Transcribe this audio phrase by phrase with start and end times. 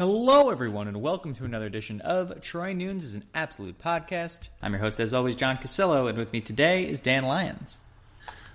[0.00, 4.48] Hello, everyone, and welcome to another edition of Troy Nunes is an Absolute Podcast.
[4.62, 7.82] I'm your host, as always, John Cassillo, and with me today is Dan Lyons.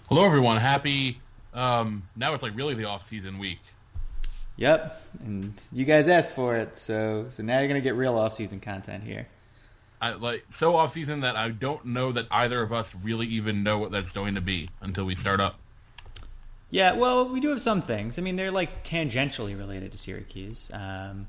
[0.09, 0.57] Hello, everyone.
[0.57, 1.21] Happy.
[1.53, 3.59] Um, now it's like really the off-season week.
[4.55, 8.59] Yep, and you guys asked for it, so so now you're gonna get real off-season
[8.59, 9.27] content here.
[10.01, 13.77] I, like so off-season that I don't know that either of us really even know
[13.77, 15.59] what that's going to be until we start up.
[16.71, 18.17] Yeah, well, we do have some things.
[18.17, 20.71] I mean, they're like tangentially related to Syracuse.
[20.73, 21.27] Um,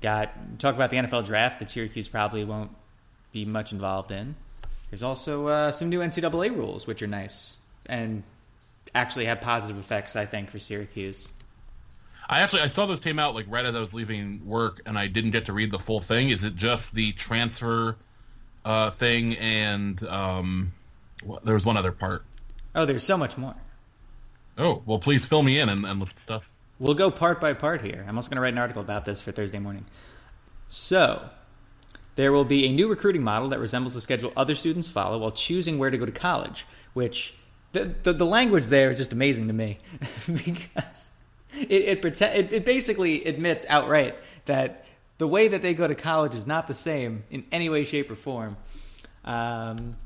[0.00, 2.70] got talk about the NFL draft that Syracuse probably won't
[3.32, 4.36] be much involved in.
[4.90, 8.22] There's also uh, some new NCAA rules, which are nice and
[8.94, 11.30] actually have positive effects, I think, for Syracuse.
[12.28, 14.98] I actually I saw those came out like right as I was leaving work, and
[14.98, 16.30] I didn't get to read the full thing.
[16.30, 17.96] Is it just the transfer
[18.64, 20.72] uh, thing and um,
[21.22, 22.24] what, there was one other part?
[22.74, 23.54] Oh, there's so much more.
[24.58, 26.54] Oh well, please fill me in and, and let's discuss.
[26.78, 28.04] We'll go part by part here.
[28.06, 29.86] I'm also going to write an article about this for Thursday morning.
[30.68, 31.30] So,
[32.16, 35.32] there will be a new recruiting model that resembles the schedule other students follow while
[35.32, 37.34] choosing where to go to college, which
[37.72, 39.78] the, the, the language there is just amazing to me
[40.26, 41.10] because
[41.56, 44.16] it it, pretend, it it basically admits outright
[44.46, 44.84] that
[45.18, 48.10] the way that they go to college is not the same in any way, shape,
[48.10, 48.56] or form.
[49.24, 49.96] Um,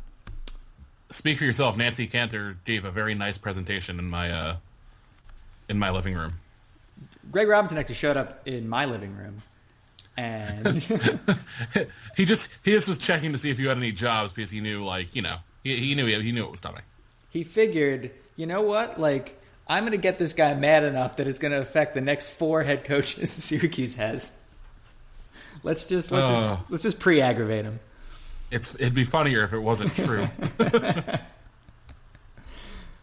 [1.10, 1.76] Speak for yourself.
[1.76, 4.56] Nancy Cantor gave a very nice presentation in my uh,
[5.68, 6.32] in my living room.
[7.30, 9.42] Greg Robinson actually showed up in my living room,
[10.16, 10.78] and
[12.16, 14.60] he just he just was checking to see if you had any jobs because he
[14.60, 16.82] knew like you know he, he knew he, he knew it was coming.
[17.30, 19.36] he figured, you know what, like.
[19.68, 22.30] I'm going to get this guy mad enough that it's going to affect the next
[22.30, 24.36] four head coaches Syracuse has.
[25.62, 26.58] Let's just let's Ugh.
[26.58, 27.78] just let's just pre-aggravate him.
[28.50, 30.26] It's it'd be funnier if it wasn't true.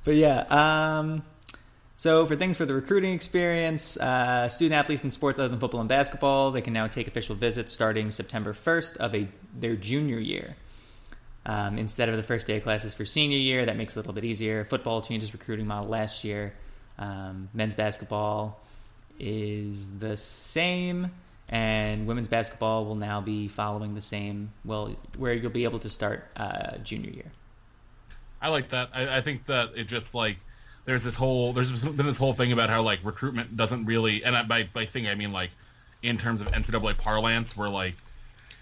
[0.04, 1.22] But yeah, um,
[1.98, 5.80] so for things for the recruiting experience, uh, student athletes in sports other than football
[5.80, 9.28] and basketball, they can now take official visits starting September 1st of a
[9.60, 10.56] their junior year.
[11.48, 14.02] Um, instead of the first day of classes for senior year, that makes it a
[14.02, 14.64] little bit easier.
[14.64, 16.54] Football changed its recruiting model last year.
[17.00, 18.60] Um, men's basketball
[19.20, 21.10] is the same,
[21.50, 24.52] and women's basketball will now be following the same.
[24.64, 27.32] Well, where you'll be able to start uh, junior year.
[28.40, 28.90] I like that.
[28.94, 30.38] I, I think that it just like
[30.88, 34.36] there's this whole there's been this whole thing about how like recruitment doesn't really and
[34.36, 35.52] I, by by thing I mean like
[36.02, 37.96] in terms of NCAA parlance where like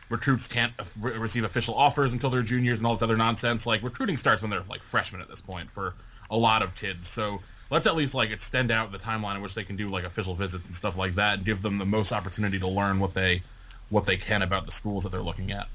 [0.10, 3.66] recruits can't re- receive official offers until they're juniors and all this other nonsense.
[3.66, 5.94] Like recruiting starts when they're like freshmen at this point for
[6.30, 7.08] a lot of kids.
[7.08, 10.04] So let's at least like extend out the timeline in which they can do like
[10.04, 13.14] official visits and stuff like that and give them the most opportunity to learn what
[13.14, 13.42] they
[13.90, 15.68] what they can about the schools that they're looking at.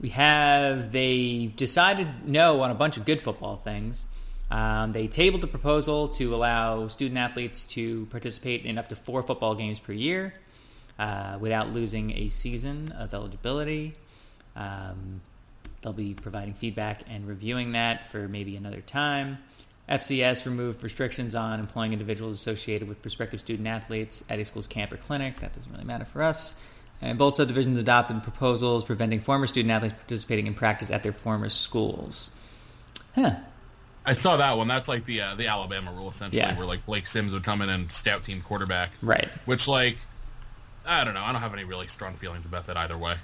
[0.00, 4.04] We have they decided no on a bunch of good football things.
[4.52, 9.22] Um, they tabled the proposal to allow student athletes to participate in up to four
[9.22, 10.34] football games per year
[10.98, 13.94] uh, without losing a season of eligibility.
[14.54, 15.22] Um,
[15.80, 19.38] they'll be providing feedback and reviewing that for maybe another time.
[19.88, 24.92] FCS removed restrictions on employing individuals associated with prospective student athletes at a school's camp
[24.92, 25.40] or clinic.
[25.40, 26.56] That doesn't really matter for us.
[27.00, 31.48] And both subdivisions adopted proposals preventing former student athletes participating in practice at their former
[31.48, 32.32] schools.
[33.14, 33.36] Huh.
[34.04, 34.66] I saw that one.
[34.68, 36.56] That's like the uh, the Alabama rule essentially, Yeah.
[36.56, 38.90] where like Blake Sims would come in and scout team quarterback.
[39.00, 39.28] Right.
[39.44, 39.96] Which like
[40.84, 41.22] I don't know.
[41.22, 43.14] I don't have any really strong feelings about that either way.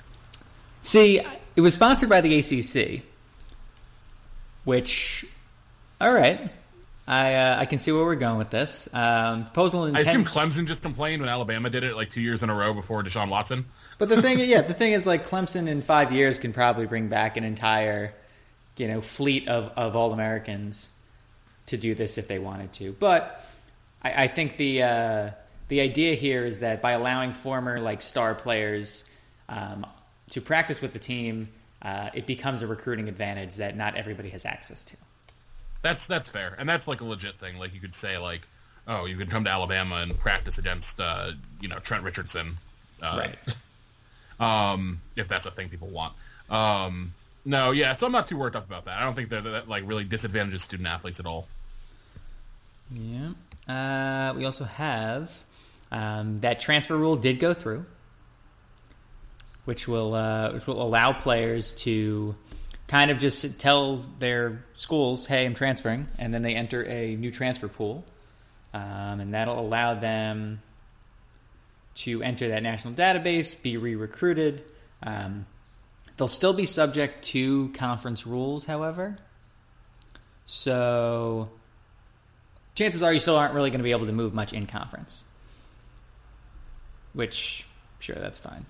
[0.82, 1.20] See,
[1.56, 3.02] it was sponsored by the ACC,
[4.64, 5.24] which,
[6.00, 6.48] all right,
[7.06, 8.88] I uh, I can see where we're going with this.
[8.92, 12.42] Um, proposal I intent, assume Clemson just complained when Alabama did it like two years
[12.42, 13.64] in a row before Deshaun Watson.
[13.98, 17.08] but the thing, yeah, the thing is, like Clemson in five years can probably bring
[17.08, 18.12] back an entire,
[18.78, 20.90] you know, fleet of of all Americans
[21.66, 22.92] to do this if they wanted to.
[22.92, 23.44] But
[24.02, 25.30] I, I think the uh,
[25.68, 29.04] the idea here is that by allowing former like star players
[29.48, 29.86] um,
[30.30, 31.48] to practice with the team,
[31.82, 34.96] uh, it becomes a recruiting advantage that not everybody has access to.
[35.82, 37.58] That's that's fair, and that's like a legit thing.
[37.58, 38.42] Like you could say like,
[38.86, 42.56] oh, you can come to Alabama and practice against uh, you know Trent Richardson,
[43.02, 43.26] uh,
[44.40, 44.40] right.
[44.72, 46.14] um, if that's a thing people want.
[46.50, 47.12] Um,
[47.48, 48.98] no, yeah, so I'm not too worked up about that.
[48.98, 51.48] I don't think that that like really disadvantages student athletes at all.
[52.92, 53.30] Yeah.
[53.66, 55.30] Uh, we also have
[55.90, 57.86] um, that transfer rule did go through.
[59.68, 62.34] which will uh, which will allow players to
[62.86, 67.30] kind of just tell their schools, "Hey, I'm transferring," and then they enter a new
[67.30, 68.02] transfer pool,
[68.72, 70.62] um, and that'll allow them
[71.96, 74.64] to enter that national database, be re-recruited.
[75.02, 75.44] Um,
[76.18, 79.16] they'll still be subject to conference rules, however.
[80.44, 81.48] So
[82.74, 85.24] chances are you still aren't really going to be able to move much in conference.
[87.14, 87.66] Which,
[88.00, 88.66] sure, that's fine.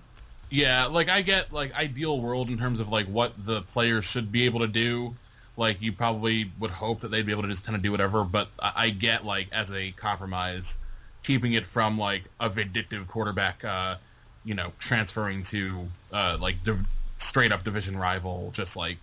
[0.49, 4.31] Yeah, like I get like ideal world in terms of like what the players should
[4.31, 5.15] be able to do.
[5.57, 8.23] Like you probably would hope that they'd be able to just kind of do whatever,
[8.23, 10.79] but I, I get like as a compromise,
[11.23, 13.95] keeping it from like a vindictive quarterback, uh,
[14.43, 16.85] you know, transferring to uh, like div-
[17.19, 18.49] straight up division rival.
[18.53, 18.97] Just like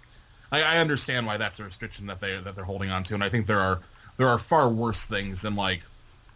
[0.51, 3.23] I, I understand why that's a restriction that they that they're holding on to, and
[3.23, 3.79] I think there are
[4.17, 5.83] there are far worse things than like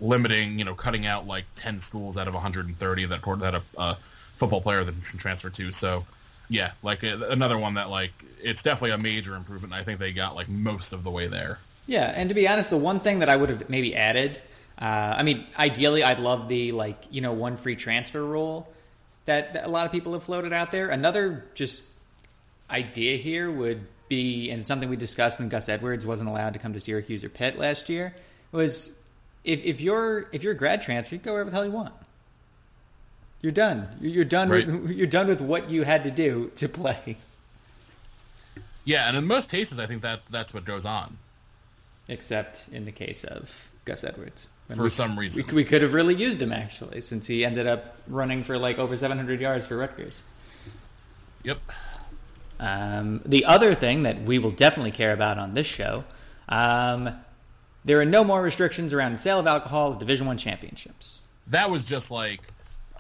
[0.00, 3.94] limiting, you know, cutting out like ten schools out of 130 that that a uh,
[4.36, 5.72] football player that can transfer to.
[5.72, 6.06] So
[6.48, 8.12] yeah, like another one that like
[8.42, 9.72] it's definitely a major improvement.
[9.72, 11.58] I think they got like most of the way there.
[11.86, 14.40] Yeah, and to be honest, the one thing that I would have maybe added,
[14.78, 18.68] uh, I mean, ideally, I'd love the like you know one free transfer rule
[19.24, 20.88] that, that a lot of people have floated out there.
[20.88, 21.84] Another just
[22.70, 26.72] idea here would be, and something we discussed when Gus Edwards wasn't allowed to come
[26.72, 28.14] to Syracuse or Pitt last year,
[28.52, 28.92] was
[29.44, 31.94] if, if you're if you're a grad transfer, you go wherever the hell you want.
[33.40, 33.88] You're done.
[34.00, 34.50] You're done.
[34.50, 34.66] Right.
[34.66, 37.16] With, you're done with what you had to do to play.
[38.84, 41.16] Yeah, and in most cases, I think that that's what goes on.
[42.08, 45.94] Except in the case of Gus Edwards, for we, some reason, we, we, could have
[45.94, 49.76] really used him actually, since he ended up running for like over 700 yards for
[49.76, 50.22] Rutgers.
[51.42, 51.58] Yep.
[52.58, 56.04] Um, the other thing that we will definitely care about on this show,
[56.48, 57.10] um,
[57.84, 61.22] there are no more restrictions around the sale of alcohol at Division One championships.
[61.48, 62.40] That was just like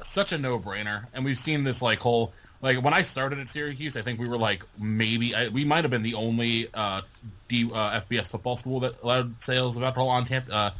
[0.02, 2.32] such a no-brainer, and we've seen this like whole
[2.62, 5.84] like when I started at Syracuse, I think we were like maybe I, we might
[5.84, 7.02] have been the only uh,
[7.48, 10.70] D, uh, FBS football school that allowed sales of alcohol on campus, uh,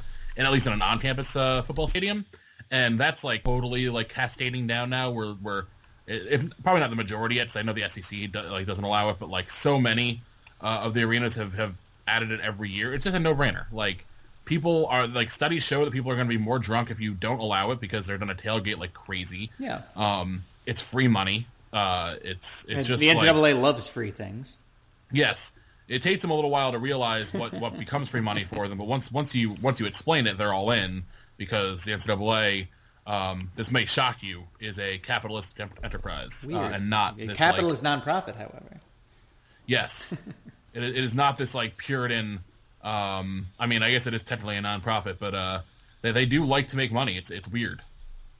[0.40, 2.24] and at least in an on-campus uh, football stadium,
[2.70, 5.10] and that's like totally like cascading down now.
[5.10, 5.64] We're we're
[6.06, 9.10] if probably not the majority yet, because I know the SEC do, like doesn't allow
[9.10, 10.22] it, but like so many
[10.62, 11.74] uh, of the arenas have have
[12.08, 12.94] added it every year.
[12.94, 13.70] It's just a no-brainer.
[13.70, 14.06] Like
[14.46, 17.12] people are like studies show that people are going to be more drunk if you
[17.12, 19.50] don't allow it because they're going to tailgate like crazy.
[19.58, 19.82] Yeah.
[19.94, 21.44] Um, it's free money.
[21.70, 24.58] Uh, it's it's just the NCAA like, loves free things.
[25.12, 25.52] Yes,
[25.90, 28.78] it takes them a little while to realize what what becomes free money for them,
[28.78, 31.04] but once once you once you explain it, they're all in
[31.36, 32.68] because the NCAA.
[33.06, 37.82] Um, this may shock you, is a capitalist enterprise uh, and not a this, capitalist
[37.82, 38.36] like, nonprofit.
[38.36, 38.78] However,
[39.66, 40.12] yes,
[40.74, 42.40] it, it is not this like Puritan
[42.82, 45.60] um, I mean, I guess it is technically a nonprofit, but uh,
[46.02, 47.16] they, they do like to make money.
[47.16, 47.82] It's it's weird.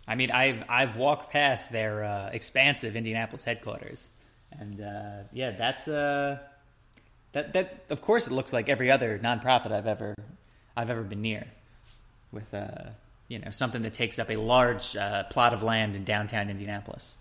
[0.08, 4.10] I mean, I've I've walked past their uh, expansive Indianapolis headquarters,
[4.58, 6.38] and uh, yeah, that's uh,
[7.32, 10.14] that that of course it looks like every other nonprofit I've ever
[10.76, 11.46] I've ever been near,
[12.32, 12.90] with uh,
[13.28, 17.16] you know something that takes up a large uh, plot of land in downtown Indianapolis.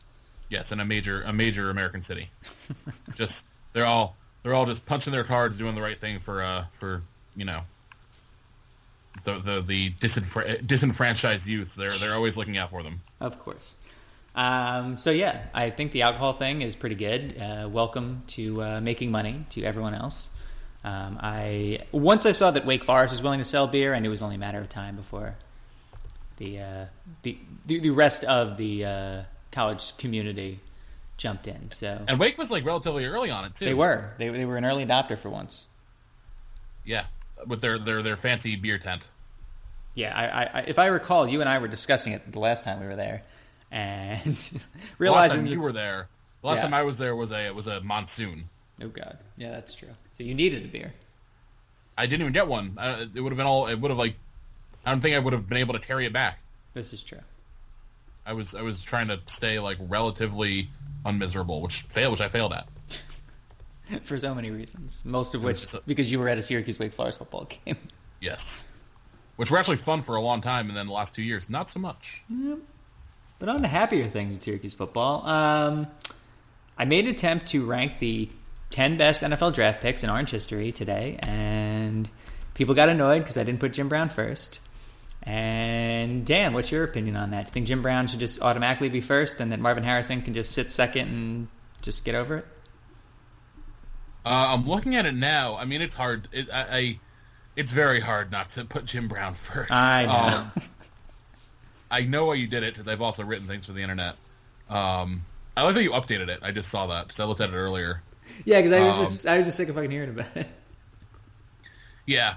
[0.50, 2.29] Yes, in a major a major American city.
[3.15, 6.65] just they're all they're all just punching their cards, doing the right thing for uh
[6.73, 7.01] for
[7.35, 7.61] you know
[9.23, 11.75] the the, the disenfra- disenfranchised youth.
[11.75, 13.01] They're they're always looking out for them.
[13.19, 13.75] Of course.
[14.36, 17.36] Um, so yeah, I think the alcohol thing is pretty good.
[17.40, 20.30] Uh, welcome to uh, making money to everyone else.
[20.83, 24.09] Um, I once I saw that Wake Forest was willing to sell beer, I knew
[24.09, 25.36] it was only a matter of time before
[26.40, 26.86] the uh,
[27.24, 29.21] the, the, the rest of the uh,
[29.52, 30.59] college community
[31.18, 31.71] jumped in.
[31.71, 33.66] So and Wake was like relatively early on it too.
[33.66, 34.14] They were.
[34.18, 35.68] They they were an early adopter for once.
[36.86, 37.06] Yeah,
[37.45, 39.06] with their their their fancy beer tent.
[39.95, 42.80] Yeah, I, I if I recall, you and I were discussing it the last time
[42.80, 43.24] we were there,
[43.71, 44.49] and
[44.97, 46.07] realizing you were there.
[46.42, 46.64] The last yeah.
[46.64, 48.49] time I was there was a it was a monsoon.
[48.81, 49.90] Oh God, yeah, that's true.
[50.14, 50.94] So you needed a beer.
[51.97, 52.76] I didn't even get one.
[52.78, 53.68] I, it would have been all.
[53.68, 54.16] It would have like.
[54.85, 56.40] I don't think I would have been able to carry it back.
[56.73, 57.19] This is true.
[58.26, 60.69] I was I was trying to stay like relatively
[61.06, 62.68] unmiserable, which failed, which I failed at.
[64.04, 67.18] For so many reasons, most of which because you were at a Syracuse Wake Forest
[67.18, 67.78] football game.
[68.21, 68.68] Yes,
[69.35, 71.69] which were actually fun for a long time, and then the last two years, not
[71.69, 72.21] so much.
[72.30, 72.59] Yep.
[73.40, 75.88] But on the happier things in Syracuse football, um,
[76.78, 78.30] I made an attempt to rank the
[78.69, 82.10] ten best NFL draft picks in Orange history today, and
[82.54, 84.60] people got annoyed because I didn't put Jim Brown first.
[85.24, 87.46] And Dan, what's your opinion on that?
[87.46, 90.34] Do you think Jim Brown should just automatically be first, and that Marvin Harrison can
[90.34, 91.48] just sit second and
[91.81, 92.46] just get over it?
[94.26, 95.56] Uh, I'm looking at it now.
[95.56, 96.28] I mean, it's hard.
[96.31, 97.00] It, I, I,
[97.56, 99.72] it's very hard not to put Jim Brown first.
[99.72, 100.38] I know.
[100.38, 100.52] Um,
[101.92, 104.16] I know why you did it because I've also written things for the internet.
[104.69, 105.22] Um,
[105.58, 106.40] I like that you updated it.
[106.44, 108.02] I just saw that because I looked at it earlier.
[108.46, 110.48] Yeah, because I was Um, just I was just sick of fucking hearing about it.
[112.06, 112.36] Yeah,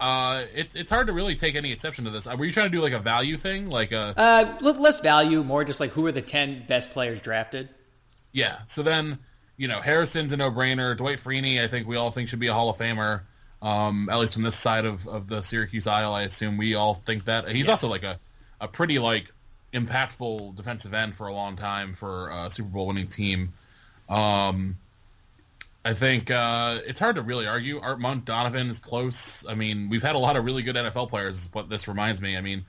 [0.00, 2.26] uh, it's it's hard to really take any exception to this.
[2.26, 5.44] Uh, Were you trying to do like a value thing, like a Uh, less value,
[5.44, 7.68] more just like who are the ten best players drafted.
[8.32, 8.60] yeah?
[8.66, 9.18] So then
[9.58, 10.96] you know Harrison's a no brainer.
[10.96, 13.22] Dwight Freeney, I think we all think should be a Hall of Famer.
[13.60, 16.94] Um, at least from this side of, of the Syracuse aisle, I assume we all
[16.94, 17.46] think that.
[17.50, 18.18] He's also like a,
[18.60, 19.26] a pretty like
[19.72, 23.50] impactful defensive end for a long time for a Super Bowl winning team.
[24.08, 24.76] Um,
[25.84, 27.80] I think uh, it's hard to really argue.
[27.80, 29.46] Art Monk Donovan is close.
[29.46, 31.48] I mean, we've had a lot of really good NFL players.
[31.52, 32.36] What this reminds me.
[32.36, 32.64] I mean,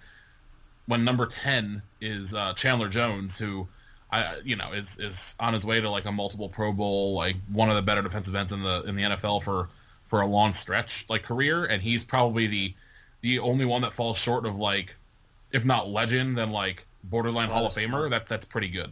[0.85, 3.67] when number ten is uh, Chandler Jones, who
[4.11, 7.35] I you know is is on his way to like a multiple Pro Bowl, like
[7.51, 9.67] one of the better defensive ends in the in the NFL for
[10.05, 12.73] for a long stretch like career, and he's probably the
[13.21, 14.95] the only one that falls short of like
[15.51, 18.09] if not legend, then like borderline Hall of Famer.
[18.09, 18.91] That that's pretty good.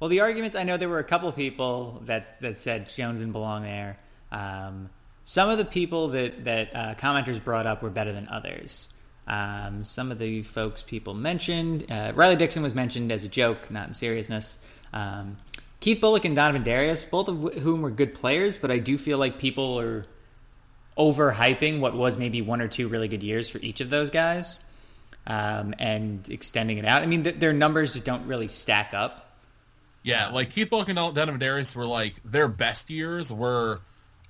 [0.00, 3.32] Well, the arguments I know there were a couple people that that said Jones didn't
[3.32, 3.98] belong there.
[4.30, 4.90] Um,
[5.24, 8.88] some of the people that that uh, commenters brought up were better than others.
[9.26, 13.70] Um, some of the folks people mentioned, uh, Riley Dixon was mentioned as a joke,
[13.70, 14.56] not in seriousness.
[14.92, 15.36] Um,
[15.80, 19.18] Keith Bullock and Donovan Darius, both of whom were good players, but I do feel
[19.18, 20.06] like people are
[20.96, 24.58] overhyping what was maybe one or two really good years for each of those guys
[25.28, 27.02] um, and extending it out.
[27.02, 29.26] I mean, th- their numbers just don't really stack up.
[30.02, 33.80] Yeah, like Keith Bullock and Donovan Darius were like their best years were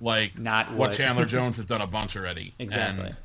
[0.01, 2.53] like Not what what- Chandler Jones has done a bunch already.
[2.59, 3.05] Exactly.
[3.05, 3.19] And,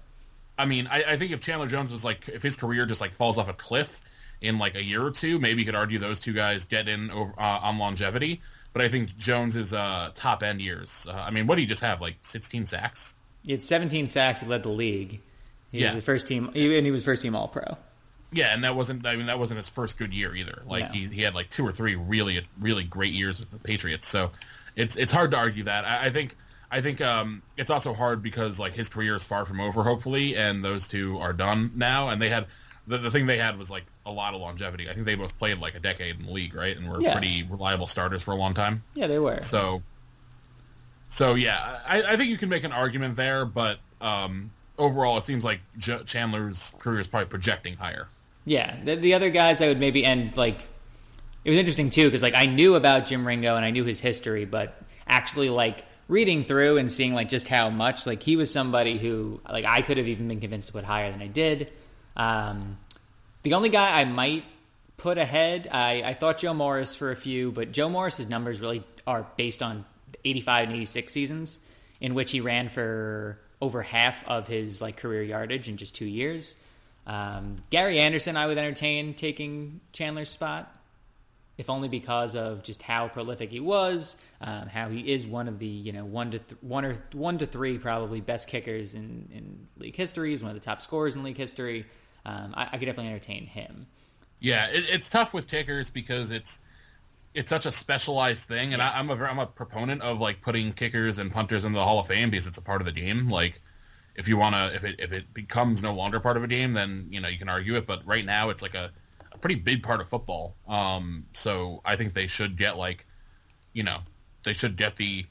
[0.56, 3.12] I mean, I, I think if Chandler Jones was like if his career just like
[3.12, 4.00] falls off a cliff
[4.40, 7.10] in like a year or two, maybe you could argue those two guys get in
[7.10, 8.40] over, uh, on longevity.
[8.72, 11.08] But I think Jones is uh, top end years.
[11.10, 13.16] Uh, I mean, what do you just have like 16 sacks?
[13.42, 14.40] He had 17 sacks.
[14.40, 15.20] He led the league.
[15.74, 15.88] He Yeah.
[15.94, 17.76] was the first team, and he was first team All Pro.
[18.30, 19.04] Yeah, and that wasn't.
[19.06, 20.62] I mean, that wasn't his first good year either.
[20.66, 20.92] Like No.
[20.92, 24.06] he, he had like two or three really really great years with the Patriots.
[24.08, 24.30] So
[24.76, 25.84] it's it's hard to argue that.
[25.84, 26.36] I, I think
[26.70, 30.36] I think um, it's also hard because like his career is far from over, hopefully,
[30.36, 32.08] and those two are done now.
[32.08, 32.46] And they had
[32.86, 34.88] the, the thing they had was like a lot of longevity.
[34.88, 37.12] I think they both played like a decade in the league, right, and were Yeah.
[37.12, 38.82] pretty reliable starters for a long time.
[38.94, 39.40] Yeah, they were.
[39.40, 39.82] So,
[41.08, 45.24] so yeah, I, I think you can make an argument there, but um, overall, it
[45.24, 48.08] seems like J- Chandler's career is probably projecting higher.
[48.44, 50.60] Yeah, the, the other guys I would maybe end like
[51.44, 54.00] it was interesting too because like I knew about Jim Ringo and I knew his
[54.00, 58.50] history, but actually like reading through and seeing like just how much like he was
[58.50, 61.70] somebody who like I could have even been convinced to put higher than I did.
[62.16, 62.78] Um,
[63.42, 64.44] the only guy I might
[64.96, 68.84] put ahead, I, I thought Joe Morris for a few, but Joe Morris's numbers really
[69.06, 69.84] are based on
[70.24, 71.58] 85 and 86 seasons
[72.00, 76.04] in which he ran for over half of his like career yardage in just two
[76.04, 76.54] years.
[77.06, 80.70] Um, Gary Anderson, I would entertain taking Chandler's spot,
[81.56, 85.58] if only because of just how prolific he was, um, how he is one of
[85.58, 89.30] the you know one to th- one or one to three probably best kickers in,
[89.32, 90.30] in league history.
[90.30, 91.86] He's one of the top scorers in league history.
[92.26, 93.86] Um, I, I could definitely entertain him.
[94.40, 96.60] Yeah, it, it's tough with kickers because it's
[97.34, 100.72] it's such a specialized thing, and I, I'm a I'm a proponent of like putting
[100.72, 103.28] kickers and punters into the Hall of Fame because it's a part of the game.
[103.28, 103.60] Like,
[104.14, 106.74] if you want to, if it if it becomes no longer part of a game,
[106.74, 107.86] then you know you can argue it.
[107.86, 108.92] But right now, it's like a,
[109.32, 110.54] a pretty big part of football.
[110.68, 113.04] Um, so I think they should get like,
[113.72, 113.98] you know,
[114.44, 115.26] they should get the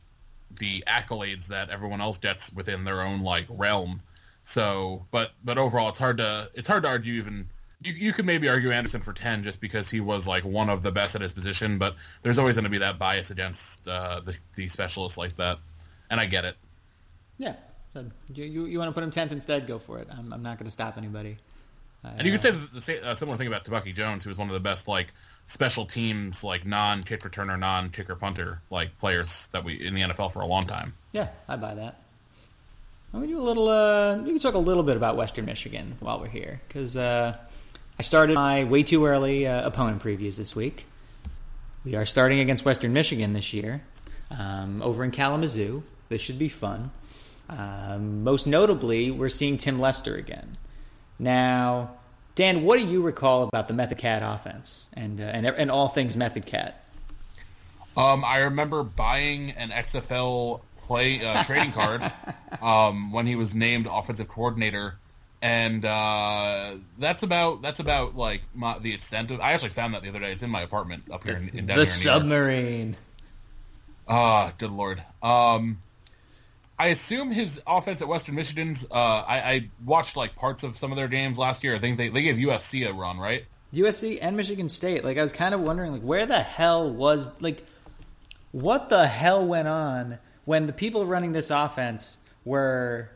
[0.60, 4.01] the accolades that everyone else gets within their own like realm.
[4.43, 7.48] So, but but overall, it's hard to it's hard to argue even.
[7.83, 10.83] You, you could maybe argue Anderson for ten just because he was like one of
[10.83, 14.19] the best at his position, but there's always going to be that bias against uh,
[14.21, 15.59] the the specialists like that,
[16.09, 16.55] and I get it.
[17.37, 17.55] Yeah,
[17.93, 19.67] so you you, you want to put him tenth instead?
[19.67, 20.07] Go for it.
[20.11, 21.37] I'm, I'm not going to stop anybody.
[22.03, 24.49] And you could say the, the uh, similar thing about Tebucky Jones, who was one
[24.49, 25.13] of the best like
[25.45, 30.01] special teams like non kick returner, non kicker punter like players that we in the
[30.01, 30.93] NFL for a long time.
[31.11, 32.01] Yeah, I buy that.
[33.13, 33.67] Let me do a little.
[33.67, 37.37] Uh, we can talk a little bit about Western Michigan while we're here, because uh,
[38.00, 40.85] I started my way too early uh, opponent previews this week.
[41.85, 43.83] We are starting against Western Michigan this year,
[44.31, 45.83] um, over in Kalamazoo.
[46.09, 46.91] This should be fun.
[47.50, 50.57] Um, most notably, we're seeing Tim Lester again.
[51.19, 51.91] Now,
[52.35, 55.88] Dan, what do you recall about the Method Cat offense and uh, and and all
[55.88, 56.83] things Method Cat?
[57.95, 62.12] Um, I remember buying an XFL play uh, trading card
[62.62, 64.95] um, when he was named offensive coordinator,
[65.43, 69.41] and uh, that's about that's about like my, the extent of.
[69.41, 70.31] I actually found that the other day.
[70.31, 72.97] It's in my apartment up here in, in down The here in submarine.
[74.07, 75.03] Ah, good lord.
[75.21, 75.81] Um,
[76.79, 78.88] I assume his offense at Western Michigan's.
[78.89, 81.75] Uh, I, I watched like parts of some of their games last year.
[81.75, 83.43] I think they, they gave USC a run, right?
[83.73, 85.03] USC and Michigan State.
[85.03, 87.65] Like I was kind of wondering, like where the hell was like,
[88.53, 93.09] what the hell went on when the people running this offense were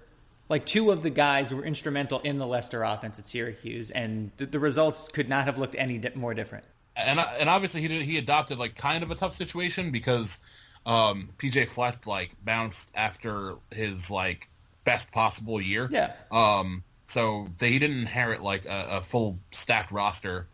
[0.49, 4.31] like two of the guys who were instrumental in the Lester offense at Syracuse, and
[4.37, 6.65] the, the results could not have looked any di- more different.
[6.95, 10.39] And and obviously he did, he adopted like kind of a tough situation because
[10.85, 14.49] um, PJ Fleck like bounced after his like
[14.83, 15.87] best possible year.
[15.91, 16.13] Yeah.
[16.31, 20.47] Um, so they didn't inherit like a, a full stacked roster.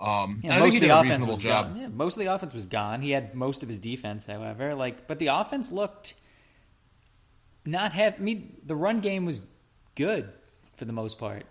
[0.00, 1.66] Um, Yeah, and I think most he of the a offense was job.
[1.72, 1.80] gone.
[1.80, 3.02] Yeah, most of the offense was gone.
[3.02, 4.74] He had most of his defense, however.
[4.76, 6.14] Like, but the offense looked
[7.64, 8.14] not have.
[8.14, 9.40] I mean, the run game was
[9.94, 10.28] good
[10.76, 11.44] for the most part,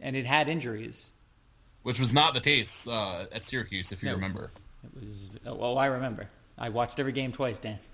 [0.00, 1.10] and it had injuries.
[1.82, 4.14] which was not the case uh, at Syracuse, if you No.
[4.16, 4.50] remember.
[4.84, 5.28] It was.
[5.46, 6.26] Oh, well, I remember.
[6.58, 7.78] I watched every game twice, Dan.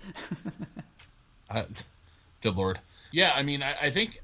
[1.49, 1.63] Uh,
[2.41, 2.77] good lord.
[3.11, 4.21] Yeah, I mean, I, I think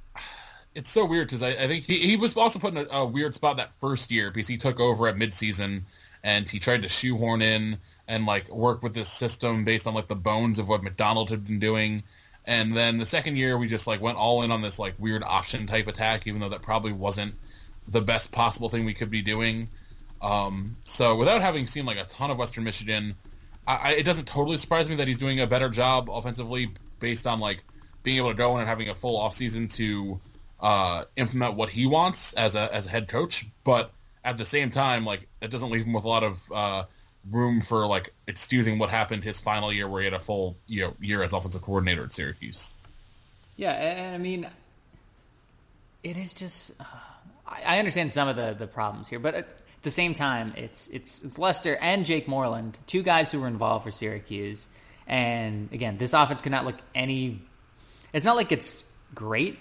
[0.75, 3.05] it's so weird because I, I think he, he was also put in a, a
[3.05, 5.83] weird spot that first year because he took over at midseason
[6.21, 7.77] and he tried to shoehorn in
[8.09, 11.45] and like work with this system based on like the bones of what McDonald had
[11.47, 12.03] been doing.
[12.45, 15.23] And then the second year, we just like went all in on this like weird
[15.23, 17.35] option type attack, even though that probably wasn't
[17.87, 19.69] the best possible thing we could be doing.
[20.21, 23.15] Um, so without having seen like a ton of Western Michigan,
[23.67, 27.27] I, I, it doesn't totally surprise me that he's doing a better job offensively based
[27.27, 27.63] on like
[28.03, 30.19] being able to go in and having a full offseason to
[30.59, 33.45] uh, implement what he wants as a as a head coach.
[33.63, 33.91] But
[34.23, 36.83] at the same time, like it doesn't leave him with a lot of uh,
[37.29, 40.81] room for like excusing what happened his final year where he had a full you
[40.81, 42.73] know year as offensive coordinator at Syracuse.
[43.55, 44.47] Yeah, I mean,
[46.03, 46.79] it is just.
[46.79, 46.85] Uh,
[47.47, 49.47] I I understand some of the, the problems here, but at
[49.83, 53.85] the same time, it's it's it's Lester and Jake Moreland, two guys who were involved
[53.85, 54.67] for Syracuse,
[55.07, 57.41] and again, this offense could not look any.
[58.11, 59.57] It's not like it's great,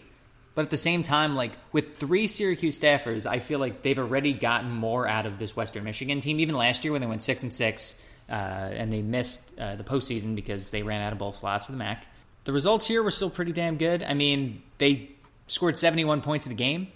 [0.55, 4.33] but at the same time, like with three Syracuse staffers, I feel like they've already
[4.33, 6.41] gotten more out of this Western Michigan team.
[6.41, 7.97] Even last year when they went six and six,
[8.29, 11.73] uh, and they missed uh, the postseason because they ran out of both slots for
[11.73, 12.07] the MAC.
[12.45, 14.03] The results here were still pretty damn good.
[14.03, 15.11] I mean, they
[15.47, 16.89] scored 71 points in a game.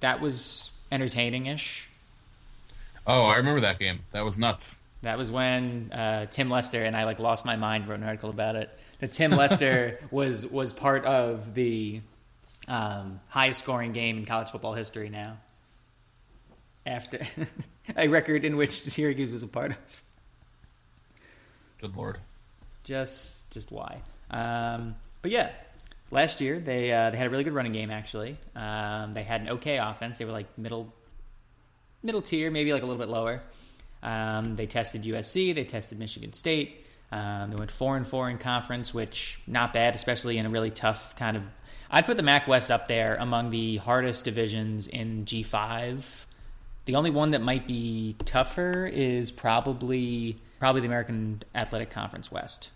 [0.00, 1.88] That was entertaining ish.
[3.06, 4.00] Oh, I remember that game.
[4.12, 4.80] That was nuts.
[5.02, 7.88] That was when uh, Tim Lester and I like lost my mind.
[7.88, 8.70] Wrote an article about it.
[9.04, 12.00] That Tim Lester was was part of the
[12.66, 15.10] um, highest scoring game in college football history.
[15.10, 15.36] Now,
[16.86, 17.18] after
[17.98, 19.76] a record in which Syracuse was a part of.
[21.82, 22.16] Good lord.
[22.84, 24.00] just just why.
[24.30, 25.50] Um, but yeah,
[26.10, 27.90] last year they uh, they had a really good running game.
[27.90, 30.16] Actually, um, they had an okay offense.
[30.16, 30.90] They were like middle
[32.02, 33.42] middle tier, maybe like a little bit lower.
[34.02, 35.54] Um, they tested USC.
[35.54, 36.86] They tested Michigan State.
[37.14, 40.70] Um, they went four and four in conference, which not bad, especially in a really
[40.70, 41.44] tough kind of.
[41.88, 46.26] I'd put the MAC West up there among the hardest divisions in G five.
[46.86, 52.70] The only one that might be tougher is probably probably the American Athletic Conference West.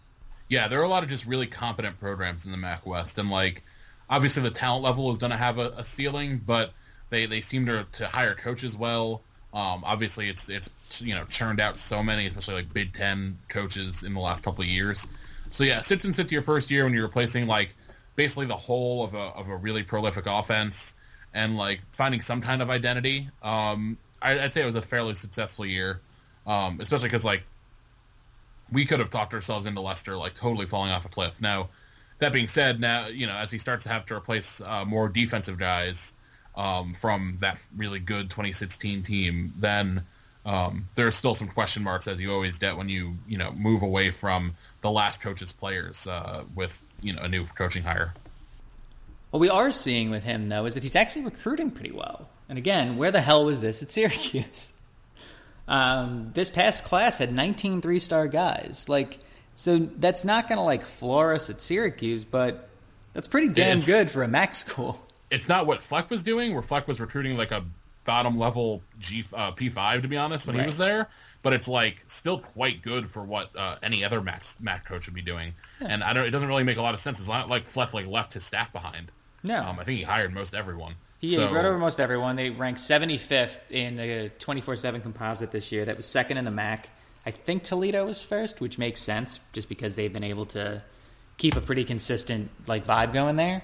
[0.47, 3.31] Yeah, there are a lot of just really competent programs in the MAC West, and
[3.31, 3.65] like
[4.09, 6.73] obviously the talent level is going to have a, a ceiling, but
[7.11, 9.21] they, they seem to, to hire coaches well.
[9.53, 14.03] Um, obviously, it's it's you know churned out so many, especially like Big Ten coaches
[14.03, 15.07] in the last couple of years.
[15.51, 17.75] So yeah, sits and sits your first year when you're replacing like
[18.15, 20.95] basically the whole of a of a really prolific offense
[21.33, 23.29] and like finding some kind of identity.
[23.43, 26.01] Um, I, I'd say it was a fairly successful year,
[26.47, 27.43] um, especially because like
[28.71, 31.41] we could have talked ourselves into Lester like totally falling off a cliff.
[31.41, 31.71] Now,
[32.19, 35.09] that being said, now you know as he starts to have to replace uh, more
[35.09, 36.13] defensive guys
[36.59, 40.03] um, from that really good 2016 team, then
[40.45, 43.83] um, there's still some question marks as you always get when you you know move
[43.83, 48.13] away from the last coach's players uh, with you know a new coaching hire.
[49.31, 52.29] What we are seeing with him, though, is that he's actually recruiting pretty well.
[52.49, 54.73] And again, where the hell was this at Syracuse?
[55.67, 58.89] Um, this past class had 19 three star guys.
[58.89, 59.19] Like,
[59.55, 62.71] so that's not going to like floor us at Syracuse, but
[63.13, 64.99] that's pretty damn It's- good for a MAC school.
[65.31, 67.65] It's not what Fleck was doing, where Fleck was recruiting like a
[68.05, 70.63] bottom level G uh, P5 to be honest when Right.
[70.63, 71.09] he was there.
[71.43, 75.15] But it's like still quite good for what uh, any other Mac Mac coach would
[75.15, 76.25] be doing, and I don't.
[76.27, 77.21] It doesn't really make a lot of sense.
[77.21, 79.13] It's not like Fleck like left his staff behind.
[79.45, 79.63] No.
[79.63, 80.95] Um, I think he hired most everyone.
[81.21, 82.35] He so, wrote over most everyone.
[82.37, 85.85] They ranked 75th in the 24/7 composite this year.
[85.85, 86.89] That was second in the MAC.
[87.25, 90.83] I think Toledo was first, which makes sense just because they've been able to
[91.37, 93.63] keep a pretty consistent like vibe going there.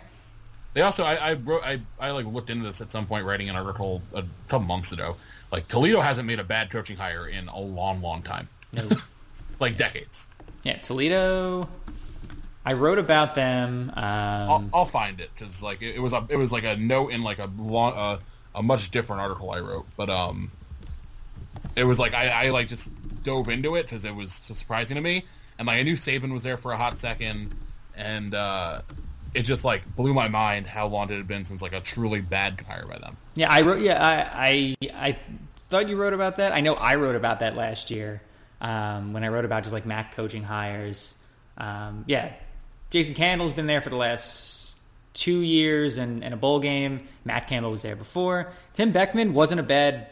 [0.75, 3.49] They also, I, I wrote, I, I like looked into this at some point, writing
[3.49, 5.17] an article a couple months ago.
[5.53, 8.89] Like Toledo hasn't made a bad coaching hire in a long, long time, No.
[9.61, 10.29] like decades.
[10.65, 11.69] yeah, Toledo.
[12.67, 13.91] I wrote about them.
[13.95, 16.77] Um, I'll, I'll find it because like it, it was a, it was like a
[16.77, 18.19] note in like a long, uh,
[18.55, 19.87] a much different article I wrote.
[19.97, 20.51] But um,
[21.77, 22.91] it was like I, I like just
[23.23, 25.25] dove into it because it was so surprising to me,
[25.59, 27.55] and like I knew Saban was there for a hot second,
[27.97, 28.81] and uh,
[29.35, 32.21] it just like blew my mind how long it had been since like a truly
[32.21, 33.17] bad hire by them.
[33.35, 33.81] Yeah, I wrote.
[33.83, 35.19] Yeah, I, I, I
[35.69, 36.53] thought you wrote about that.
[36.53, 38.23] I know I wrote about that last year
[38.61, 41.15] um, when I wrote about just like Mac coaching hires.
[41.59, 42.33] Um, yeah,
[42.91, 44.79] Jason Candle's been there for the last
[45.15, 47.03] two years and, and a bowl game.
[47.25, 48.53] Matt Campbell was there before.
[48.75, 50.09] Tim Beckman wasn't a bad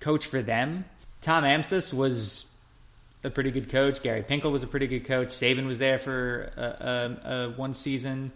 [0.00, 0.84] coach for them.
[1.20, 2.46] Tom Amstutz was
[3.24, 4.02] a pretty good coach.
[4.02, 5.28] Gary Pinkel was a pretty good coach.
[5.28, 8.32] Saban was there for a, one season.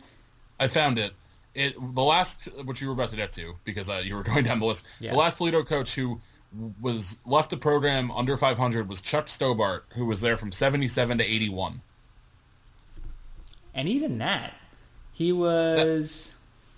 [0.62, 1.12] I found it.
[1.54, 4.44] It the last which you were about to get to because uh, you were going
[4.44, 4.86] down the list.
[5.00, 5.12] Yeah.
[5.12, 6.20] The last Toledo coach who
[6.80, 11.24] was left the program under 500 was Chuck Stobart, who was there from 77 to
[11.24, 11.80] 81.
[13.74, 14.52] And even that,
[15.12, 16.30] he was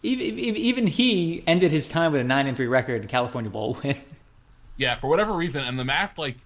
[0.03, 3.79] even even he ended his time with a nine and three record in California Bowl
[3.85, 3.97] win.
[4.77, 6.37] Yeah, for whatever reason, and the MAC like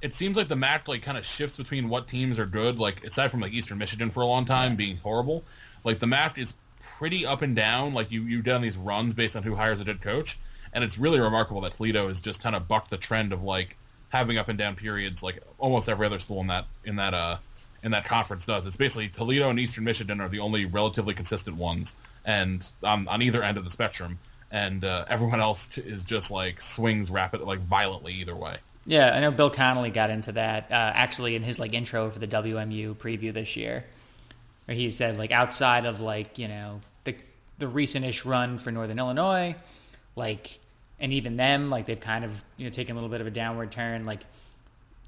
[0.00, 2.78] it seems like the MAC like kind of shifts between what teams are good.
[2.78, 5.44] Like aside from like Eastern Michigan for a long time being horrible,
[5.88, 6.54] like the MAC is
[6.98, 7.94] pretty up and down.
[7.94, 10.38] Like you you done these runs based on who hires a good coach,
[10.72, 13.76] and it's really remarkable that Toledo has just kind of bucked the trend of like
[14.10, 17.36] having up and down periods, like almost every other school in that in that uh
[17.82, 18.66] in that conference does.
[18.66, 21.96] It's basically Toledo and Eastern Michigan are the only relatively consistent ones,
[22.26, 24.18] and on either end of the spectrum,
[24.50, 28.56] and uh, everyone else is just like swings rapid, like violently either way.
[28.84, 32.18] Yeah, I know Bill Connolly got into that uh, actually in his like intro for
[32.18, 33.84] the WMU preview this year,
[34.76, 37.16] he said like outside of like you know the
[37.58, 39.56] the recent-ish run for Northern Illinois,
[40.14, 40.58] like
[41.00, 43.30] and even them like they've kind of you know taken a little bit of a
[43.30, 44.04] downward turn.
[44.04, 44.20] Like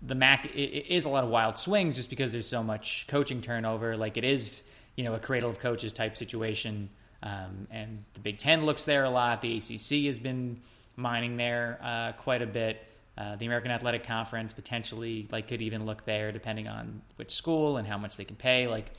[0.02, 3.06] the MAC it, it is a lot of wild swings just because there's so much
[3.08, 3.96] coaching turnover.
[3.96, 4.62] Like it is
[4.96, 6.90] you know a cradle of coaches type situation,
[7.22, 9.42] um, and the Big Ten looks there a lot.
[9.42, 10.60] The ACC has been
[10.96, 12.82] mining there uh, quite a bit.
[13.18, 17.76] Uh, the American Athletic Conference potentially like could even look there depending on which school
[17.76, 18.66] and how much they can pay.
[18.66, 18.90] Like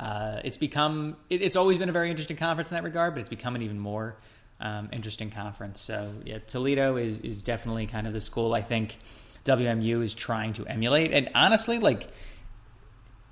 [0.00, 3.20] uh, it's become it, it's always been a very interesting conference in that regard, but
[3.20, 4.16] it's become an even more
[4.58, 5.78] um, interesting conference.
[5.80, 8.96] So yeah, Toledo is is definitely kind of the school I think
[9.44, 11.12] WMU is trying to emulate.
[11.12, 12.08] And honestly, like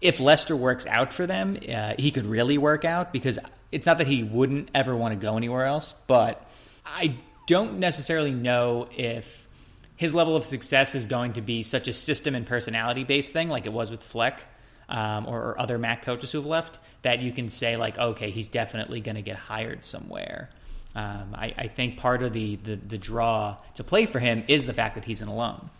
[0.02, 3.38] if Lester works out for them, uh, he could really work out because
[3.72, 6.46] it's not that he wouldn't ever want to go anywhere else, but
[6.84, 9.48] I don't necessarily know if
[9.96, 13.48] his level of success is going to be such a system and personality based thing
[13.48, 14.44] like it was with Fleck
[14.88, 18.48] um, or, or other MAC coaches who've left that you can say like, okay, he's
[18.48, 20.50] definitely going to get hired somewhere.
[20.94, 24.64] Um, I, I think part of the, the the draw to play for him is
[24.64, 25.70] the fact that he's an alum.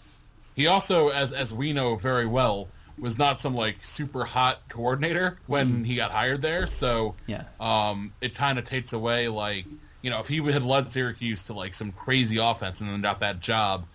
[0.54, 2.68] He also, as as we know very well,
[3.00, 6.66] was not some like super hot coordinator when he got hired there.
[6.66, 7.44] So Yeah.
[7.58, 9.64] um, it kind of takes away like
[10.02, 13.20] you know if he had led Syracuse to like some crazy offense and then got
[13.20, 13.86] that job,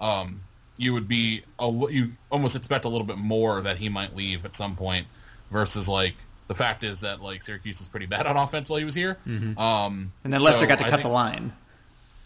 [0.00, 0.40] um,
[0.80, 4.44] you would be a, you almost expect a little bit more that he might leave
[4.46, 5.06] at some point
[5.50, 6.14] versus like
[6.48, 9.16] the fact is that like Syracuse was pretty bad on offense while he was here.
[9.26, 11.52] Um, And then Lester so got to I cut think- the line.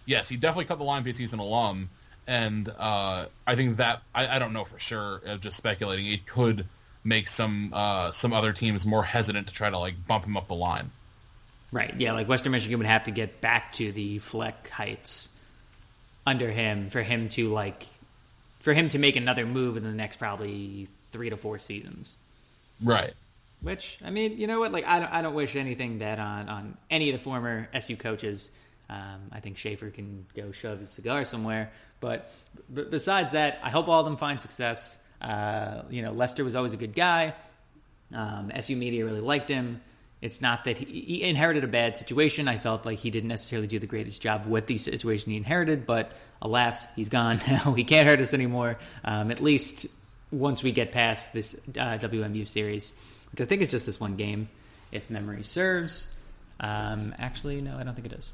[0.07, 1.91] yes, he definitely cut the line because he's an alum,
[2.27, 5.21] and uh, I think that I, I don't know for sure.
[5.27, 6.65] Uh, just speculating, it could
[7.05, 10.47] make some uh, some other teams more hesitant to try to like bump him up
[10.47, 10.91] the line.
[11.73, 11.93] Right.
[11.99, 15.29] Yeah, like Western Michigan would have to get back to the Fleck heights
[16.25, 17.85] under him for him to like
[18.65, 22.17] for him to make another move in the next probably three to four seasons.
[22.83, 23.13] Right.
[23.61, 24.73] Which I mean, you know what?
[24.73, 27.97] Like I don't, I don't wish anything that on on any of the former SU
[27.97, 28.51] coaches.
[28.89, 31.73] Um, I think Shafer can go shove his cigar somewhere.
[32.01, 32.31] But
[32.73, 34.97] besides that, I hope all of them find success.
[35.21, 37.35] Uh, you know, Lester was always a good guy.
[38.15, 39.83] Um, SU media really liked him.
[40.25, 42.49] It's not that he, he inherited a bad situation.
[42.49, 45.85] I felt like he didn't necessarily do the greatest job with the situation he inherited,
[45.85, 47.75] but alas, he's gone now.
[47.75, 48.79] he can't hurt us anymore.
[49.05, 49.85] Um, at least
[50.31, 52.95] once we get past this uh, WMU series,
[53.33, 54.49] which I think is just this one game,
[54.93, 56.11] if memory serves.
[56.59, 58.33] Um, actually, no, I don't think it is.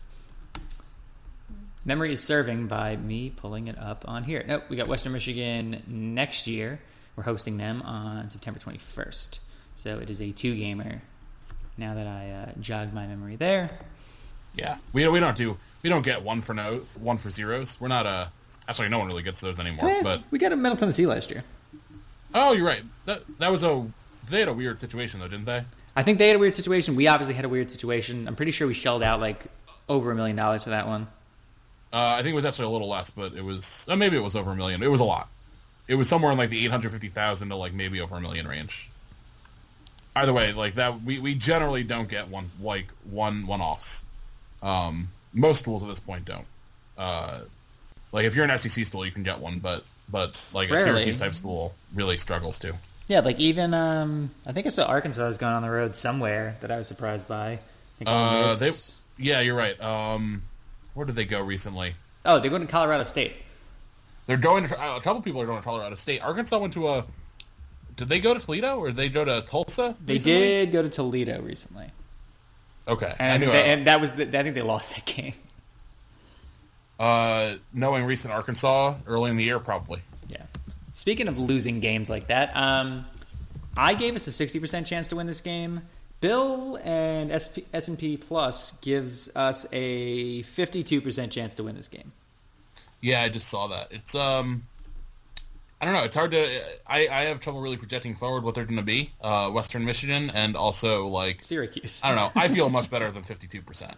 [1.85, 4.45] Memory is serving by me pulling it up on here.
[4.47, 6.79] Nope, we got Western Michigan next year.
[7.17, 9.41] We're hosting them on September 21st.
[9.75, 11.03] So it is a two gamer.
[11.81, 13.71] Now that I uh, jogged my memory there.
[14.55, 14.77] Yeah.
[14.93, 17.81] We we don't do we don't get one for no one for zeros.
[17.81, 18.27] We're not uh
[18.69, 19.89] actually no one really gets those anymore.
[19.89, 21.43] Eh, But we got a Middle Tennessee last year.
[22.35, 22.83] oh, you're right.
[23.07, 23.87] That that was a
[24.29, 25.63] they had a weird situation though, didn't they?
[25.97, 26.97] I think they had a weird situation.
[26.97, 28.29] We obviously had a weird situation.
[28.29, 29.47] I'm pretty sure we shelled out like
[29.89, 31.07] over a million dollars for that one.
[31.95, 34.23] Uh, I think it was actually a little less, but it was uh, maybe it
[34.23, 34.83] was over a million.
[34.83, 35.31] It was a lot.
[35.89, 38.21] It was somewhere in like the eight hundred fifty thousand to like maybe over a
[38.21, 38.90] million range.
[40.17, 44.05] Either way, like that, we, we generally don't get one like one one offs.
[44.63, 46.47] Um, most schools at this point don't.
[46.99, 47.41] Uh,
[48.13, 50.91] Like if you're an SEC school, you can get one, but but like a Rarely.
[50.91, 52.75] Syracuse type school really struggles to.
[53.07, 56.57] Yeah, like even um, I think I saw Arkansas has gone on the road somewhere
[56.61, 57.53] that I was surprised by.
[57.53, 57.59] I
[57.99, 58.71] think Uh, they,
[59.19, 59.81] yeah, you're right.
[59.81, 60.43] Um,
[60.95, 61.95] where did they go recently?
[62.25, 63.33] oh, they're going to Colorado State.
[64.27, 64.69] They're going.
[64.69, 66.21] To, a couple people are going to Colorado State.
[66.21, 67.05] Arkansas went to a.
[67.97, 69.95] Did they go to Toledo or did they go to Tulsa?
[70.05, 71.87] They did go to Toledo recently,
[72.89, 73.53] Okay, I and, knew.
[73.53, 75.35] they- and that was the, I think they lost that game.
[76.99, 80.01] uh, knowing recent Arkansas early in the year, probably.
[80.29, 80.43] Yeah.
[80.95, 83.07] Speaking of losing games like that, um,
[83.77, 85.83] I gave us a sixty percent chance to win this game.
[86.21, 92.13] Bill and SP, S&P Plus gives us a fifty-two percent chance to win this game.
[93.01, 93.89] Yeah, I just saw that.
[93.93, 94.65] It's um,
[95.81, 96.05] I don't know.
[96.05, 96.63] It's hard to.
[96.87, 99.13] I I have trouble really projecting forward what they're going to be.
[99.21, 102.03] Uh, Western Michigan and also like Syracuse.
[102.05, 102.41] I don't know.
[102.41, 103.95] I feel much better than fifty two percent.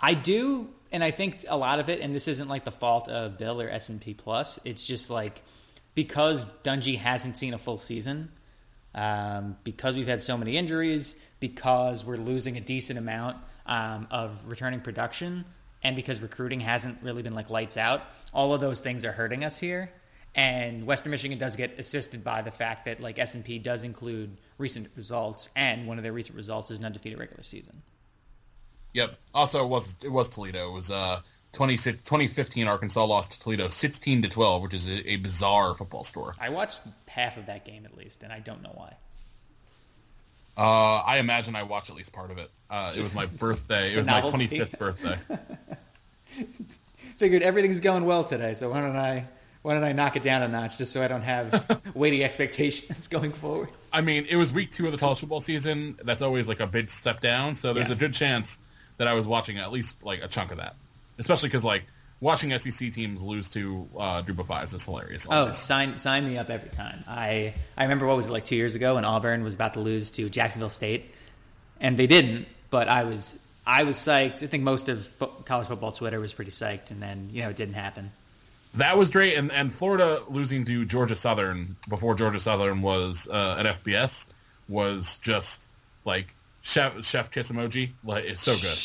[0.00, 3.08] I do, and I think a lot of it, and this isn't like the fault
[3.08, 4.58] of Bill or S and P Plus.
[4.64, 5.42] It's just like
[5.94, 8.32] because Dungey hasn't seen a full season,
[8.94, 14.42] um, because we've had so many injuries, because we're losing a decent amount um, of
[14.46, 15.44] returning production,
[15.84, 18.02] and because recruiting hasn't really been like lights out.
[18.34, 19.90] All of those things are hurting us here.
[20.36, 23.84] And Western Michigan does get assisted by the fact that like S and P does
[23.84, 27.82] include recent results, and one of their recent results is an undefeated regular season.
[28.92, 29.18] Yep.
[29.34, 30.68] Also, it was it was Toledo.
[30.68, 31.20] It was uh
[31.54, 36.04] 20, 2015 Arkansas lost to Toledo sixteen to twelve, which is a, a bizarre football
[36.04, 36.34] score.
[36.38, 38.92] I watched half of that game at least, and I don't know why.
[40.58, 42.50] Uh, I imagine I watched at least part of it.
[42.68, 43.94] Uh, it was my birthday.
[43.94, 45.16] It was my twenty fifth birthday.
[47.16, 49.24] Figured everything's going well today, so why don't I
[49.66, 53.08] why don't I knock it down a notch just so I don't have weighty expectations
[53.08, 53.68] going forward?
[53.92, 55.98] I mean, it was week two of the college football season.
[56.04, 57.56] That's always like a big step down.
[57.56, 57.96] So there's Yeah.
[57.96, 58.60] a good chance
[58.98, 60.76] that I was watching at least like a chunk of that,
[61.18, 61.82] especially because like
[62.20, 65.26] watching SEC teams lose to uh, Group of fives is hilarious.
[65.28, 67.02] Oh, sign sign me up every time.
[67.08, 69.80] I I remember what was it like two years ago when Auburn was about to
[69.80, 71.12] lose to Jacksonville State,
[71.80, 72.46] and they didn't.
[72.70, 74.44] But I was I was psyched.
[74.44, 77.48] I think most of fo- college football Twitter was pretty psyched, and then you know
[77.48, 78.12] it didn't happen.
[78.76, 83.56] That was great, and and Florida losing to Georgia Southern before Georgia Southern was uh,
[83.58, 84.30] an FBS
[84.68, 85.66] was just
[86.04, 86.26] like
[86.62, 87.90] chef chef kiss emoji.
[88.04, 88.78] Like it's so good.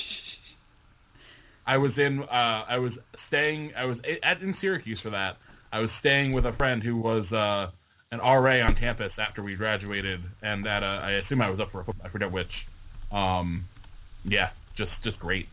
[1.68, 5.38] I was in uh, I was staying I was at in Syracuse for that.
[5.74, 7.70] I was staying with a friend who was uh,
[8.12, 11.82] an RA on campus after we graduated, and at I assume I was up for
[11.82, 12.66] a football, I forget which.
[13.12, 13.66] Um,
[14.24, 15.50] yeah, just just great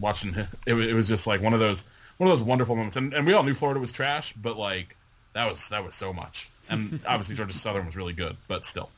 [0.00, 0.34] watching.
[0.66, 1.86] It, it was just like one of those
[2.22, 4.94] one of those wonderful moments, and, and we all knew Florida was trash, but like
[5.32, 8.90] that was that was so much, and obviously Georgia Southern was really good, but still.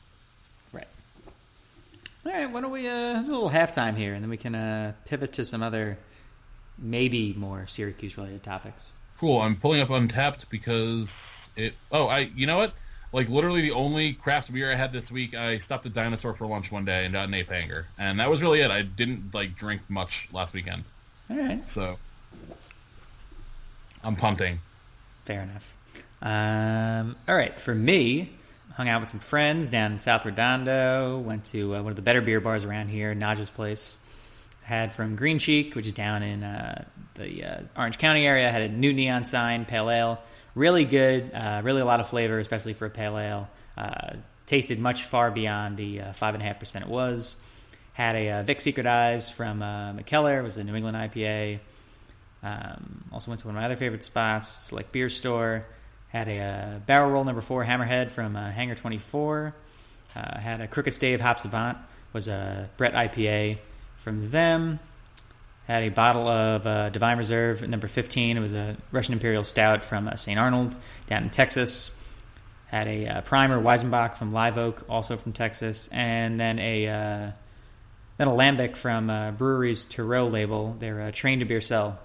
[0.75, 0.87] Right.
[2.27, 2.51] All right.
[2.51, 5.33] Why don't we uh, do a little halftime here, and then we can uh, pivot
[5.35, 5.97] to some other,
[6.77, 8.89] maybe more Syracuse related topics.
[9.19, 9.41] Cool.
[9.41, 11.73] I'm pulling up Untappd because it.
[11.91, 12.31] Oh, I.
[12.37, 12.75] You know what?
[13.15, 15.35] Like literally the only craft beer I had this week.
[15.35, 18.29] I stopped at Dinosaur for lunch one day and got an ape hanger, and that
[18.29, 18.71] was really it.
[18.71, 20.85] I didn't like drink much last weekend,
[21.31, 21.67] All right.
[21.67, 21.97] so
[24.05, 24.61] I'm pumping.
[25.25, 25.75] Fair enough.
[26.21, 28.31] Um, all right, for me,
[28.75, 31.19] hung out with some friends down in South Redondo.
[31.19, 33.99] Went to uh, one of the better beer bars around here, Naja's Place.
[34.63, 38.51] Had from Green Cheek, which is down in uh, the uh, Orange County area.
[38.51, 40.23] Had a new neon sign, pale ale.
[40.55, 43.49] Really good, uh, really a lot of flavor, especially for a pale ale.
[43.77, 44.15] Uh,
[44.47, 47.37] tasted much far beyond the uh, five and a half percent it was.
[47.93, 50.43] Had a Vic Secret Eyes from uh, Mikkeller.
[50.43, 51.61] Was a New England IPA.
[52.45, 55.65] Um, also went to one of my other favorite spots, like Beer Store.
[56.09, 59.55] Had a uh, Barrel Roll Number Four Hammerhead from uh, Hangar Twenty Four.
[60.15, 61.79] Uh, had a Crooked Stave Hop Savant
[62.13, 63.59] was a Brett IPA
[63.97, 64.79] from them.
[65.67, 68.37] Had a bottle of uh, Divine Reserve Number Fifteen.
[68.37, 70.39] It was a Russian Imperial Stout from uh, St.
[70.39, 70.77] Arnold
[71.07, 71.91] down in Texas.
[72.67, 77.31] Had a uh, Primus Weizenbock from Live Oak, also from Texas, and then a uh,
[78.19, 80.77] then a lambic from uh, Brewery's Thoreau label.
[80.79, 81.99] Their uh, Train to Beer Cell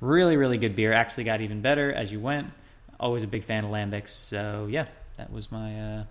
[0.00, 2.50] really really good beer actually got even better as you went
[2.98, 4.86] always a big fan of lambics so yeah
[5.16, 6.04] that was my uh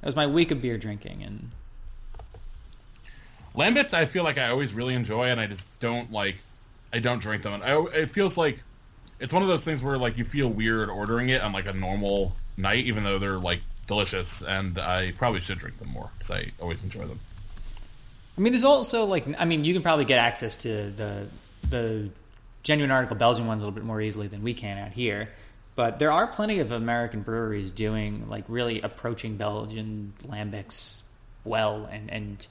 [0.00, 1.50] that was my week of beer drinking and
[3.54, 6.36] Lambics, I feel like I always really enjoy, and I just don't like.
[6.92, 7.54] I don't drink them.
[7.54, 8.60] And I, it feels like
[9.18, 11.72] it's one of those things where like you feel weird ordering it on like a
[11.72, 16.30] normal night, even though they're like delicious, and I probably should drink them more because
[16.30, 17.18] I always enjoy them.
[18.38, 21.26] i mean there's also like i mean you can probably get access to the
[21.68, 22.08] the
[22.62, 25.28] genuine article belgian ones a little bit more easily than we can out here
[25.76, 31.02] but there are plenty of american breweries doing like really approaching belgian lambics
[31.44, 32.46] well and and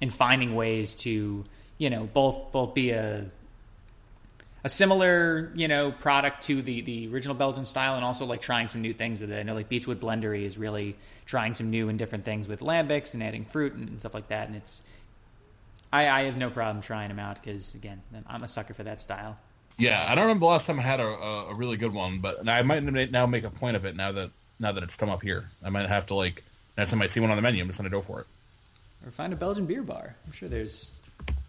[0.00, 1.44] and finding ways to
[1.78, 3.26] you know both both be a
[4.64, 8.68] a similar you know product to the the original Belgian style, and also like trying
[8.68, 9.38] some new things with it.
[9.38, 13.14] I know like Beachwood Blendery is really trying some new and different things with lambics
[13.14, 14.82] and adding fruit and stuff like that, and it's.
[15.92, 19.00] I, I have no problem trying them out because again, I'm a sucker for that
[19.00, 19.36] style.
[19.78, 22.20] Yeah, I don't remember the last time I had a, a, a really good one,
[22.20, 25.10] but I might now make a point of it now that now that it's come
[25.10, 25.44] up here.
[25.64, 26.42] I might have to like
[26.78, 28.26] next time I see one on the menu, I'm just gonna go for it.
[29.04, 30.14] Or find a Belgian beer bar.
[30.26, 30.92] I'm sure there's.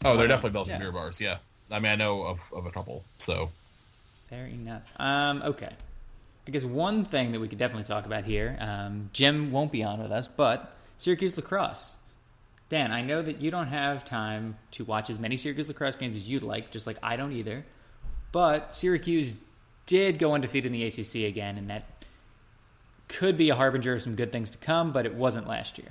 [0.04, 0.80] Oh, they're definitely Belgian yeah.
[0.80, 1.22] beer bars.
[1.22, 1.38] Yeah,
[1.72, 3.04] I mean I know of, of a couple.
[3.18, 3.50] So.
[4.30, 4.84] Fair enough.
[4.98, 5.70] Um, okay.
[6.48, 8.58] I guess one thing that we could definitely talk about here.
[8.60, 11.98] Um, Jim won't be on with us, but Syracuse lacrosse.
[12.70, 16.18] Dan, I know that you don't have time to watch as many Syracuse lacrosse games
[16.18, 17.66] as you'd like, just like I don't either.
[18.32, 19.36] But Syracuse
[19.86, 21.84] did go undefeated in the ACC again, and that
[23.08, 25.90] could be a harbinger of some good things to come, but it wasn't last year.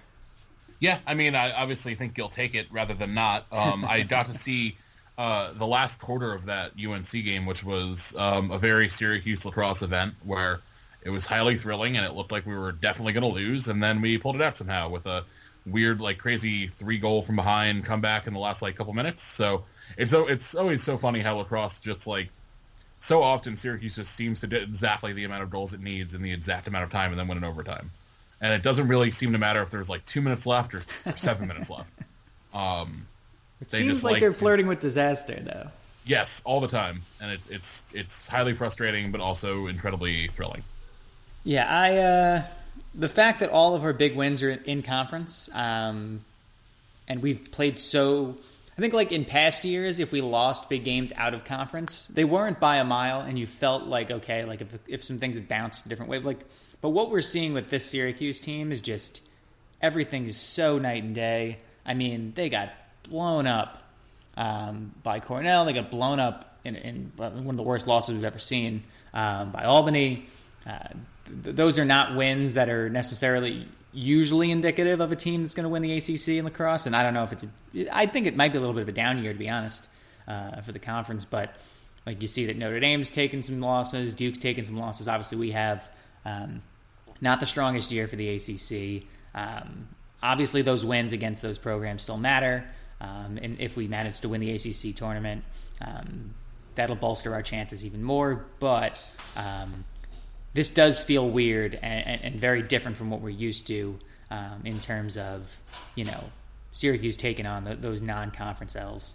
[0.81, 3.47] Yeah, I mean, I obviously think you'll take it rather than not.
[3.53, 4.77] Um, I got to see
[5.17, 9.83] uh, the last quarter of that UNC game, which was um, a very Syracuse lacrosse
[9.83, 10.59] event where
[11.05, 13.81] it was highly thrilling and it looked like we were definitely going to lose, and
[13.81, 15.25] then we pulled it out somehow with a
[15.67, 19.23] weird, like crazy three goal from behind comeback in the last like couple minutes.
[19.23, 19.65] So
[19.97, 22.29] it's it's always so funny how lacrosse just like
[23.01, 26.23] so often Syracuse just seems to get exactly the amount of goals it needs in
[26.23, 27.91] the exact amount of time and then win in overtime.
[28.41, 31.17] And it doesn't really seem to matter if there's like two minutes left or, or
[31.17, 31.91] seven minutes left.
[32.55, 33.07] Um,
[33.63, 35.71] it seems like, like they're to, flirting with disaster, though.
[36.05, 40.63] Yes, all the time, and it, it's it's highly frustrating, but also incredibly thrilling.
[41.45, 42.43] Yeah, I uh,
[42.95, 46.25] the fact that all of our big wins are in conference, um,
[47.09, 48.37] and we've played so
[48.77, 52.25] I think like in past years, if we lost big games out of conference, they
[52.25, 55.87] weren't by a mile, and you felt like okay, like if if some things bounced
[55.87, 56.41] a different way, like.
[56.81, 59.21] But what we're seeing with this Syracuse team is just
[59.81, 61.59] everything is so night and day.
[61.87, 62.71] I mean, they got
[63.09, 63.83] blown up
[64.37, 65.65] um, by Cornell.
[65.65, 68.83] They got blown up in, in, one of the worst losses we've ever seen
[69.15, 70.27] um, by Albany.
[70.67, 70.89] Uh,
[71.27, 75.65] th- those are not wins that are necessarily usually indicative of a team that's going
[75.65, 76.87] to win the ACC in lacrosse.
[76.87, 77.45] And I don't know if it's.
[77.45, 79.49] A, I think it might be a little bit of a down year to be
[79.49, 79.89] honest
[80.27, 81.25] uh, for the conference.
[81.25, 81.55] But
[82.07, 85.09] like you see that Notre Dame's taken some losses, Duke's taken some losses.
[85.09, 85.89] Obviously, we have
[86.25, 86.63] um,
[87.21, 89.05] not the strongest year for the ACC.
[89.35, 89.89] Um,
[90.23, 92.65] obviously, those wins against those programs still matter.
[93.01, 95.45] Um, and if we manage to win the ACC tournament,
[95.81, 96.35] um,
[96.75, 98.47] that'll bolster our chances even more.
[98.61, 99.05] But
[99.37, 99.85] um,
[100.55, 103.99] this does feel weird and, and, and very different from what we're used to
[104.31, 105.61] um, in terms of
[105.95, 106.25] you know
[106.73, 109.15] Syracuse taking on the, those non-conference L's.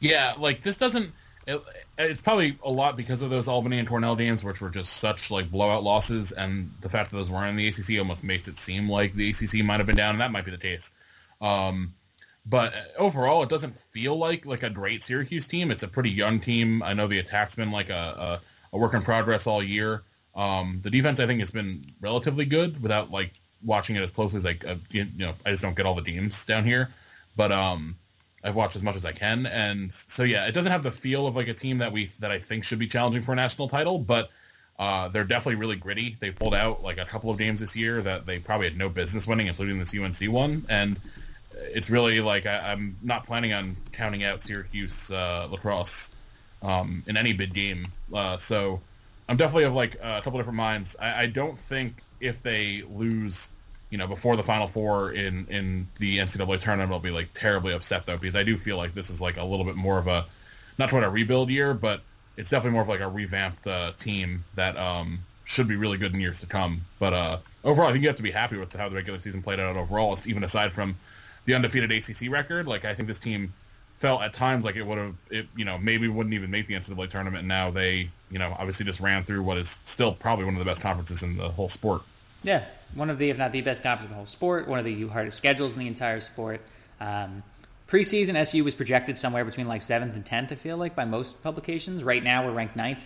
[0.00, 1.12] Yeah, like this doesn't.
[1.46, 1.62] It,
[1.96, 5.30] it's probably a lot because of those Albany and Cornell games, which were just such
[5.30, 8.58] like blowout losses, and the fact that those weren't in the ACC almost makes it
[8.58, 10.92] seem like the ACC might have been down, and that might be the case.
[11.40, 11.92] Um,
[12.46, 15.70] but overall, it doesn't feel like like a great Syracuse team.
[15.70, 16.82] It's a pretty young team.
[16.82, 18.40] I know the attack's been like a,
[18.72, 20.02] a, a work in progress all year.
[20.38, 23.32] Um, the defense, I think, has been relatively good without like
[23.64, 26.02] watching it as closely as I, uh, you know, I just don't get all the
[26.02, 26.88] teams down here.
[27.36, 27.96] But um,
[28.44, 31.26] I've watched as much as I can, and so yeah, it doesn't have the feel
[31.26, 33.68] of like a team that we that I think should be challenging for a national
[33.68, 34.30] title, but
[34.78, 36.16] uh, they're definitely really gritty.
[36.20, 38.88] They pulled out like a couple of games this year that they probably had no
[38.88, 40.98] business winning, including this UNC one, and
[41.52, 46.14] it's really like I, am not planning on counting out Syracuse uh, lacrosse
[46.62, 47.86] um, in any big game.
[48.14, 48.80] Uh, so
[49.28, 50.96] I'm definitely of like a couple different minds.
[51.00, 53.50] I, I, don't think if they lose,
[53.90, 57.74] you know, before the Final Four in in the NCAA tournament, I'll be like terribly
[57.74, 60.06] upset though because I do feel like this is like a little bit more of
[60.06, 60.24] a
[60.78, 62.00] not quite a rebuild year, but
[62.36, 66.14] it's definitely more of like a revamped uh, team that um, should be really good
[66.14, 66.80] in years to come.
[66.98, 69.42] But uh, overall, I think you have to be happy with how the regular season
[69.42, 70.96] played out overall, even aside from
[71.44, 72.66] the undefeated ACC record.
[72.66, 73.52] Like I think this team
[73.98, 76.74] felt at times like it would have, it you know, maybe wouldn't even make the
[76.74, 77.40] NCAA tournament.
[77.40, 80.58] And now they, you know, obviously just ran through what is still probably one of
[80.58, 82.02] the best conferences in the whole sport.
[82.44, 84.84] Yeah, one of the, if not the best conference in the whole sport, one of
[84.84, 86.60] the hardest schedules in the entire sport.
[87.00, 87.42] Um,
[87.88, 90.52] preseason, SU was projected somewhere between like seventh and tenth.
[90.52, 92.04] I feel like by most publications.
[92.04, 93.04] Right now, we're ranked ninth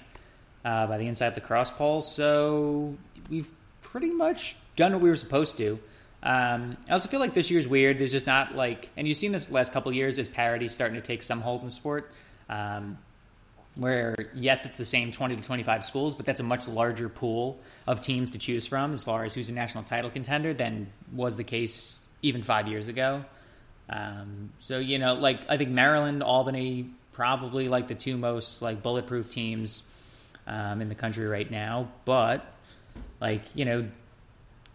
[0.64, 2.02] uh, by the Inside Lacrosse poll.
[2.02, 2.94] So
[3.30, 5.78] we've pretty much done what we were supposed to.
[6.22, 7.98] Um, I also feel like this year's weird.
[7.98, 11.06] There's just not like, and you've seen this last couple years as parity starting to
[11.06, 12.12] take some hold in sport.
[12.48, 12.98] Um,
[13.74, 17.58] where yes, it's the same 20 to 25 schools, but that's a much larger pool
[17.86, 21.36] of teams to choose from as far as who's a national title contender than was
[21.36, 23.24] the case even five years ago.
[23.88, 28.82] Um, so you know, like I think Maryland, Albany, probably like the two most like
[28.82, 29.82] bulletproof teams
[30.46, 31.88] um, in the country right now.
[32.04, 32.44] But
[33.20, 33.88] like you know,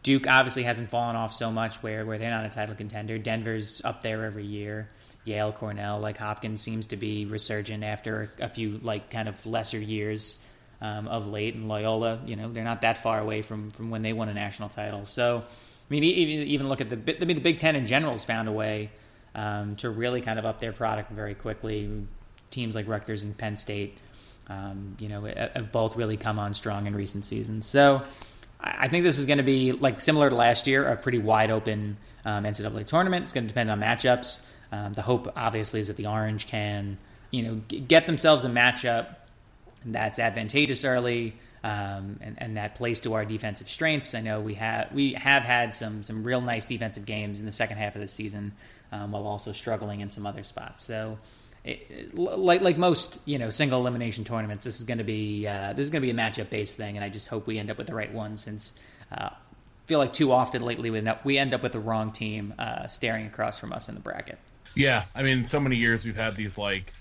[0.08, 3.18] Duke obviously hasn't fallen off so much where, where they're not a title contender.
[3.18, 4.88] Denver's up there every year.
[5.26, 9.78] Yale, Cornell, like Hopkins seems to be resurgent after a few like kind of lesser
[9.78, 10.42] years
[10.80, 14.02] um, of late, and Loyola, you know, they're not that far away from from when
[14.02, 15.04] they won a national title.
[15.04, 15.44] So, I
[15.90, 18.48] mean, even even look at the I mean, the Big Ten in general has found
[18.48, 18.92] a way
[19.36, 22.08] um, to really kind of up their product very quickly.
[22.50, 23.98] Teams like Rutgers and Penn State,
[24.48, 27.66] um, you know, have both really come on strong in recent seasons.
[27.66, 28.04] So,
[28.60, 31.52] I think this is going to be like similar to last year, a pretty wide
[31.52, 33.24] open um, NCAA tournament.
[33.24, 34.40] It's going to depend on matchups.
[34.72, 36.98] Um, the hope, obviously, is that the Orange can,
[37.32, 39.16] you know, g- get themselves a matchup
[39.86, 44.14] that's advantageous early um, and, and that plays to our defensive strengths.
[44.14, 47.52] I know we have we have had some some real nice defensive games in the
[47.52, 48.54] second half of the season,
[48.92, 50.84] um, while also struggling in some other spots.
[50.84, 51.18] So.
[52.14, 55.84] Like like most you know single elimination tournaments, this is going to be uh, this
[55.84, 57.78] is going to be a matchup based thing, and I just hope we end up
[57.78, 58.38] with the right one.
[58.38, 58.74] Since
[59.12, 59.30] uh,
[59.88, 62.54] feel like too often lately we end up, we end up with the wrong team
[62.60, 64.38] uh, staring across from us in the bracket.
[64.76, 66.94] Yeah, I mean, so many years we've had these like,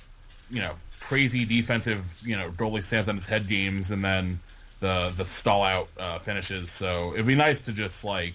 [0.50, 4.38] you know, crazy defensive, you know, goalie stands on his head games, and then
[4.80, 6.70] the the stall out uh, finishes.
[6.70, 8.34] So it'd be nice to just like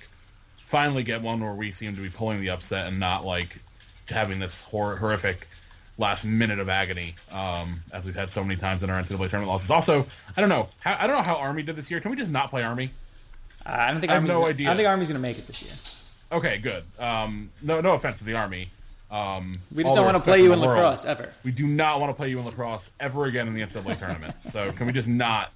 [0.57, 3.57] finally get one where we seem to be pulling the upset and not like
[4.07, 5.47] having this hor- horrific
[6.01, 9.47] last minute of agony, um, as we've had so many times in our NCAA tournament
[9.47, 9.71] losses.
[9.71, 12.01] Also, I don't know, how, I don't know how Army did this year.
[12.01, 12.89] Can we just not play Army?
[13.65, 14.71] Uh, I don't think I have Army's no gonna- idea.
[14.71, 15.71] I think Army's going to make it this year.
[16.33, 16.83] Okay, good.
[16.99, 18.69] Um, no, no offense to the Army.
[19.11, 20.71] Um, We just don't want to play you in world.
[20.71, 21.29] lacrosse ever.
[21.43, 24.35] We do not want to play you in lacrosse ever again in the NCAA tournament.
[24.41, 25.51] So can we just not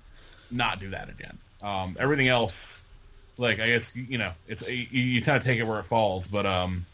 [0.52, 1.38] not do that again?
[1.64, 2.84] Um, everything else,
[3.38, 6.28] like I guess you know, it's you, you kind of take it where it falls.
[6.28, 6.86] But um,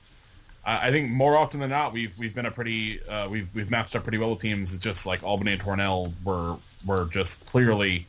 [0.64, 3.96] I, think more often than not, we've we've been a pretty uh, we've we've matched
[3.96, 4.74] up pretty well with teams.
[4.74, 6.56] It's just like Albany and Cornell were
[6.86, 8.06] were just clearly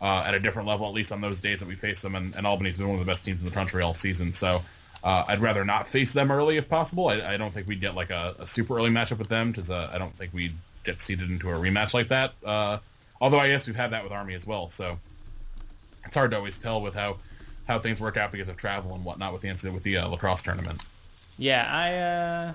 [0.00, 2.14] uh, at a different level, at least on those days that we faced them.
[2.14, 4.32] And, and Albany's been one of the best teams in the country all season.
[4.32, 4.62] So
[5.02, 7.08] uh, I'd rather not face them early if possible.
[7.08, 9.70] I, I don't think we'd get like a, a super early matchup with them because
[9.70, 10.54] uh, I don't think we'd
[10.84, 12.32] get seeded into a rematch like that.
[12.44, 12.78] Uh,
[13.20, 14.68] although I guess we've had that with Army as well.
[14.68, 14.98] So
[16.04, 17.16] it's hard to always tell with how,
[17.66, 20.08] how things work out because of travel and whatnot with the incident with the uh,
[20.08, 20.80] lacrosse tournament.
[21.38, 22.52] Yeah, I uh,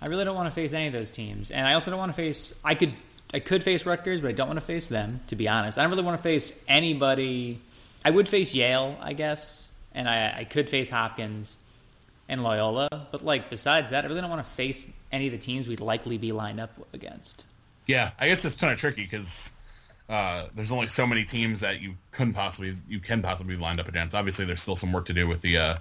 [0.00, 2.10] I really don't want to face any of those teams, and I also don't want
[2.10, 2.54] to face.
[2.64, 2.92] I could
[3.34, 5.20] I could face Rutgers, but I don't want to face them.
[5.28, 7.58] To be honest, I don't really want to face anybody.
[8.04, 11.58] I would face Yale, I guess, and I, I could face Hopkins
[12.28, 15.38] and Loyola, but like besides that, I really don't want to face any of the
[15.38, 17.44] teams we'd likely be lined up against.
[17.86, 19.52] Yeah, I guess it's kind of tricky because
[20.08, 23.80] uh, there's only so many teams that you couldn't possibly you can possibly be lined
[23.80, 24.14] up against.
[24.14, 25.76] Obviously, there's still some work to do with the uh,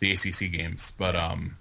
[0.00, 1.56] the ACC games, but um,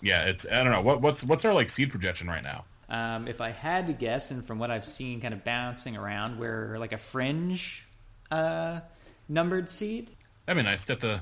[0.00, 2.64] yeah, it's I don't know what what's what's our like seed projection right now.
[2.88, 6.38] Um, if I had to guess, and from what I've seen, kind of bouncing around,
[6.38, 7.84] we're like a fringe
[8.30, 8.80] uh,
[9.28, 10.10] numbered seed.
[10.46, 10.86] That'd be nice.
[10.86, 11.20] Get the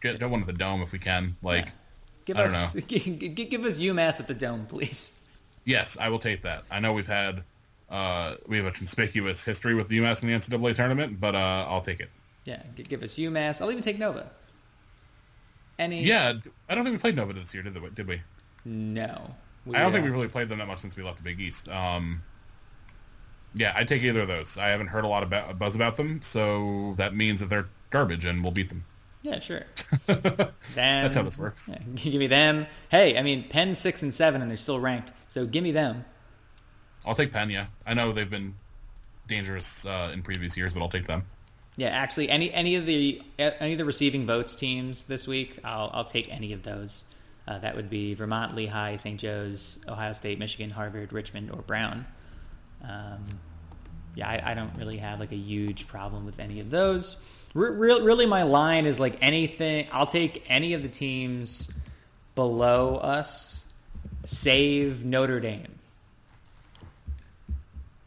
[0.00, 1.36] get, get one at the dome if we can.
[1.42, 1.70] Like, Yeah.
[2.24, 5.14] Give I don't us give, give us UMass at the dome, please.
[5.64, 6.64] yes, I will take that.
[6.70, 7.44] I know we've had
[7.88, 11.66] uh, we have a conspicuous history with the UMass in the NCAA tournament, but uh,
[11.68, 12.10] I'll take it.
[12.44, 13.60] Yeah, give us UMass.
[13.60, 14.30] I'll even take Nova.
[15.78, 16.02] Any?
[16.04, 16.34] Yeah,
[16.68, 17.90] I don't think we played Nova this year, did we?
[17.90, 18.22] Did we?
[18.64, 19.34] No.
[19.74, 21.68] I don't think we've really played them that much since we left the Big East.
[21.68, 22.22] Um,
[23.54, 24.58] yeah, I'd take either of those.
[24.58, 28.24] I haven't heard a lot about buzz about them, so that means that they're garbage
[28.24, 28.84] and we'll beat them.
[29.22, 29.64] Yeah, sure.
[30.06, 31.68] Them, That's how this works.
[31.68, 32.68] Yeah, give me them.
[32.90, 35.10] Hey, I mean, Penn six and seven, and they're still ranked.
[35.26, 36.04] So give me them.
[37.04, 37.50] I'll take Penn.
[37.50, 38.54] Yeah, I know they've been
[39.26, 41.24] dangerous uh, in previous years, but I'll take them.
[41.76, 45.90] Yeah, actually, any any of the any of the receiving votes teams this week, I'll
[45.92, 47.04] I'll take any of those.
[47.46, 49.20] Uh, that would be Vermont, Lehigh, St.
[49.20, 52.04] Joe's, Ohio State, Michigan, Harvard, Richmond, or Brown.
[52.82, 53.24] Um,
[54.16, 57.16] yeah, I, I don't really have like a huge problem with any of those.
[57.54, 59.86] Re- real, really, my line is like anything.
[59.92, 61.70] I'll take any of the teams
[62.34, 63.64] below us,
[64.24, 65.74] save Notre Dame.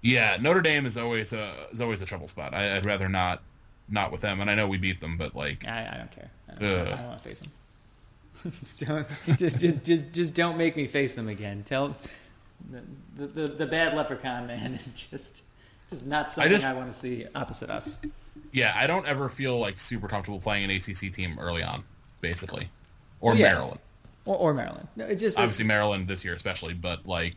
[0.01, 2.53] Yeah, Notre Dame is always a is always a trouble spot.
[2.53, 3.41] I, I'd rather not
[3.90, 6.30] not with them, and I know we beat them, but like I, I don't care.
[6.50, 6.88] I don't, Ugh.
[6.88, 7.52] I don't want to face them.
[8.64, 11.64] so just, just, just, just don't make me face them again.
[11.66, 11.96] Tell
[13.18, 15.44] the, the, the bad leprechaun man is just,
[15.90, 18.00] just not something I, just- want to see opposite us.
[18.52, 21.84] yeah, I don't ever feel like super comfortable playing an ACC team early on,
[22.22, 22.70] basically,
[23.20, 23.54] or Yeah.
[23.54, 23.80] Maryland.
[24.26, 24.88] Or, or Maryland.
[24.96, 27.36] No, it's just obviously Maryland this year especially, but like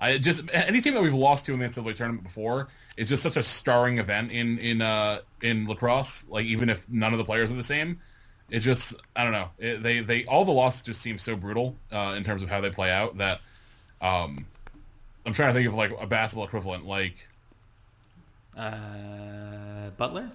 [0.00, 3.22] I just any team that we've lost to in the NCAA tournament before is just
[3.22, 6.26] such a starring event in in uh in lacrosse.
[6.28, 8.00] Like even if none of the players are the same,
[8.48, 9.50] it just I don't know.
[9.58, 12.60] It, they they all the losses just seem so brutal uh, in terms of how
[12.60, 13.40] they play out that
[14.00, 14.46] um
[15.26, 16.86] I'm trying to think of like a basketball equivalent.
[16.86, 17.16] Like
[18.56, 20.30] uh, Butler.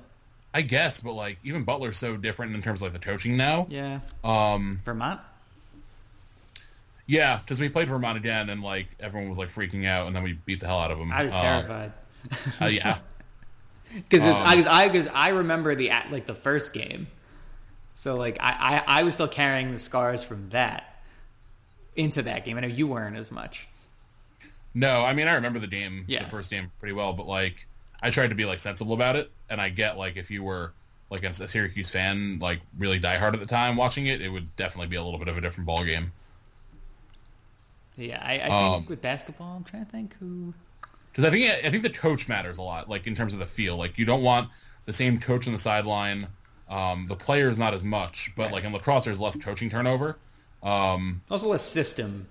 [0.53, 3.65] I guess, but like even Butler's so different in terms of like the coaching now.
[3.69, 5.19] Yeah, Um, Vermont.
[7.05, 10.23] Yeah, because we played Vermont again, and like everyone was like freaking out, and then
[10.23, 11.11] we beat the hell out of them.
[11.11, 11.93] I was Uh, terrified
[12.61, 12.99] uh, yeah,
[13.93, 17.07] because Um, I was I because I remember the at- like the first game,
[17.93, 21.01] so like I, I I was still carrying the scars from that
[21.95, 22.57] into that game.
[22.57, 23.67] I know you weren't as much.
[24.73, 26.23] no, I mean I remember the game, Yeah.
[26.23, 27.67] the first game pretty well, but like
[28.01, 30.71] I tried to be like sensible about it, and I get like if you were
[31.09, 34.87] like a Syracuse fan, like really diehard at the time watching it, it would definitely
[34.87, 36.11] be a little bit of a different ball game.
[37.97, 40.53] Yeah, I, I Um, think with basketball, I'm trying to think who.
[41.11, 43.45] Because I think I think the coach matters a lot, like in terms of the
[43.45, 43.77] feel.
[43.77, 44.49] Like you don't want
[44.85, 46.27] the same coach on the sideline.
[46.69, 48.53] Um, the players not as much, but Right.
[48.53, 50.17] like in lacrosse, there's less coaching turnover.
[50.63, 52.27] Um, Also, less system.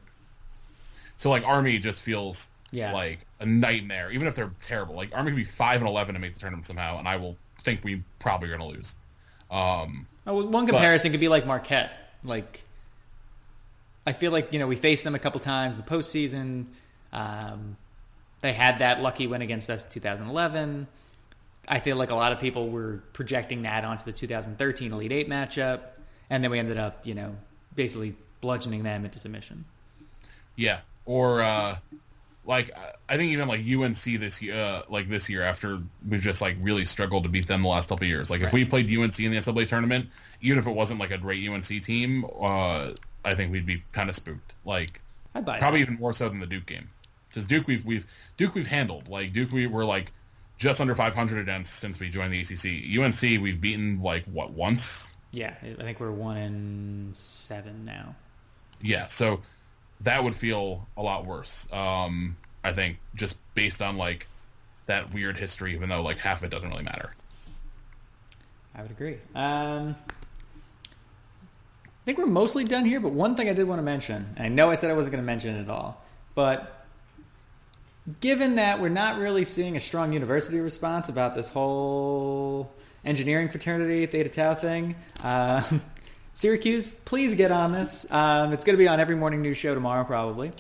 [1.17, 2.93] so like Army just feels Yeah.
[2.93, 4.95] like a nightmare, even if they're terrible.
[4.97, 7.37] Like Army could be five and eleven to make the tournament somehow, and I will
[7.61, 8.97] think we probably are going to lose.
[9.51, 11.93] Um, Oh, well, one comparison could be like Marquette.
[12.25, 12.63] Like,
[14.07, 16.67] I feel like you know we faced them a couple times in the postseason.
[17.13, 17.77] Um,
[18.41, 20.87] they had that lucky win against us in 2011.
[21.69, 25.29] I feel like a lot of people were projecting that onto the 2013 Elite Eight
[25.29, 25.81] matchup,
[26.29, 27.37] and then we ended up, you know,
[27.77, 29.65] basically bludgeoning them into submission.
[30.57, 31.77] yeah, or uh,
[32.45, 32.73] like
[33.09, 36.57] I- think even like UNC this year, uh, like this year after we've just like
[36.61, 38.29] really struggled to beat them the last couple of years.
[38.31, 40.09] Like if we played UNC in the NCAA tournament,
[40.41, 42.91] even if it wasn't like a great UNC team, uh,
[43.25, 44.53] I think we'd be kind of spooked.
[44.65, 45.01] Like
[45.33, 45.77] probably that.
[45.81, 46.89] even more so than the Duke game.
[47.29, 48.07] Because Duke we've we've
[48.37, 49.09] Duke we've handled.
[49.09, 50.13] Like Duke we were like
[50.59, 52.99] just under 500 against since we joined the ACC.
[52.99, 55.17] UNC we've beaten like what once.
[55.33, 58.15] Yeah, I think we're one in seven now.
[58.83, 59.41] Yeah, so
[60.03, 61.73] that would feel a lot worse.
[61.73, 64.27] Um, I think just based on like
[64.87, 67.15] that weird history, even though like half of it doesn't really matter.
[68.75, 69.19] I would agree.
[69.35, 69.97] Um,
[72.03, 74.47] I think we're mostly done here, but one thing I did want to mention, and
[74.47, 76.85] I know I said I wasn't going to mention it at all, but
[78.21, 82.73] given that we're not really seeing a strong university response about this whole
[83.05, 85.81] engineering fraternity Theta Tau thing, um,
[86.35, 88.05] Syracuse, please get on this.
[88.11, 90.51] Um, it's going to be on every morning news show tomorrow, probably.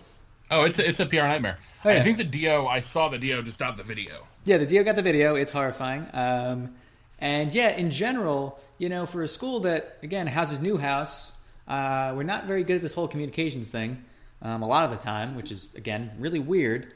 [0.49, 1.59] Oh, it's a, it's a PR nightmare.
[1.85, 1.97] Oh, yeah.
[1.97, 4.27] I think the Do I saw the Do just got the video.
[4.45, 5.35] Yeah, the DO got the video.
[5.35, 6.07] It's horrifying.
[6.13, 6.75] Um,
[7.23, 11.33] and yeah, in general, you know, for a school that again houses Newhouse,
[11.69, 14.05] uh, we're not very good at this whole communications thing
[14.43, 16.93] um, a lot of the time, which is again really weird.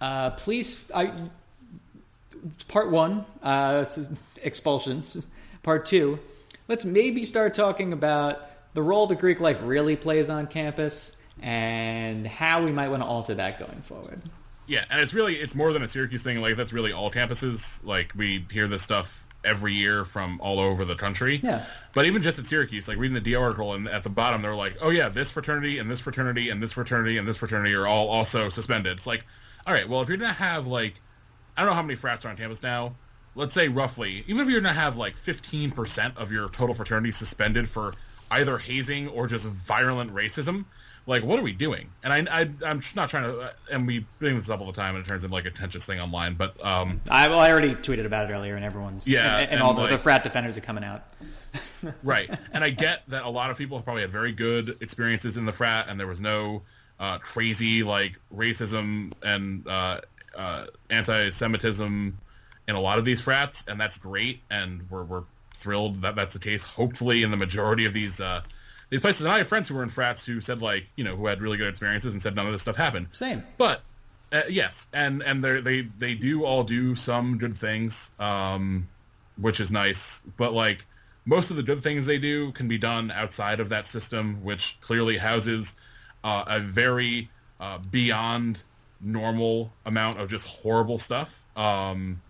[0.00, 1.12] Uh, please, I,
[2.68, 3.84] part one, uh,
[4.42, 5.26] expulsions.
[5.62, 6.20] Part two,
[6.68, 8.40] let's maybe start talking about
[8.72, 13.06] the role the Greek life really plays on campus and how we might want to
[13.08, 14.22] alter that going forward.
[14.68, 16.40] Yeah, and it's really it's more than a Syracuse thing.
[16.40, 17.84] Like that's really all campuses.
[17.84, 21.40] Like we hear this stuff every year from all over the country.
[21.42, 21.64] Yeah.
[21.94, 24.54] But even just at Syracuse, like reading the D article, and at the bottom they're
[24.54, 27.86] like, "Oh yeah, this fraternity and this fraternity and this fraternity and this fraternity are
[27.86, 29.24] all also suspended." It's like,
[29.66, 30.94] all right, well if you're gonna have like,
[31.56, 32.94] I don't know how many frats are on campus now.
[33.34, 37.68] Let's say roughly, even if you're gonna have like 15% of your total fraternity suspended
[37.68, 37.94] for
[38.30, 40.64] either hazing or just violent racism,
[41.10, 41.90] like what are we doing?
[42.04, 44.72] And I, I I'm just not trying to, and we bring this up all the
[44.72, 46.34] time, and it turns into like a contentious thing online.
[46.34, 49.52] But um, I well, I already tweeted about it earlier, and everyone's Yeah, and, and
[49.54, 51.02] and all the, like- the frat defenders are coming out.
[52.04, 55.36] right, and I get that a lot of people have probably had very good experiences
[55.36, 56.62] in the frat, and there was no
[57.00, 60.00] uh, crazy like racism and uh,
[60.36, 62.18] uh, anti-Semitism
[62.68, 65.24] in a lot of these frats, and that's great, and we're we're
[65.56, 66.62] thrilled that that's the case.
[66.62, 68.42] Hopefully, in the majority of these uh,
[68.90, 71.16] these places, and I have friends who were in frats who said like you know
[71.16, 73.08] who had really good experiences and said none of this stuff happened.
[73.12, 73.44] Same.
[73.56, 73.82] But
[74.32, 78.88] uh, yes, and and they they they do all do some good things, um,
[79.36, 80.20] which is nice.
[80.36, 80.84] But like
[81.24, 84.78] most of the good things they do can be done outside of that system, which
[84.80, 85.76] clearly houses
[86.24, 87.30] uh, a very
[87.60, 88.62] uh, beyond
[89.00, 91.42] normal amount of just horrible stuff.
[91.56, 92.20] Um,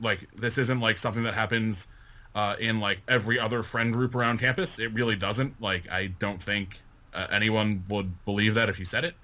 [0.00, 1.88] like this isn't like something that happens
[2.36, 4.78] uh, in like every other friend group around campus.
[4.78, 5.60] It really doesn't.
[5.60, 6.78] Like I don't think
[7.14, 9.14] uh, anyone would believe that if you said it.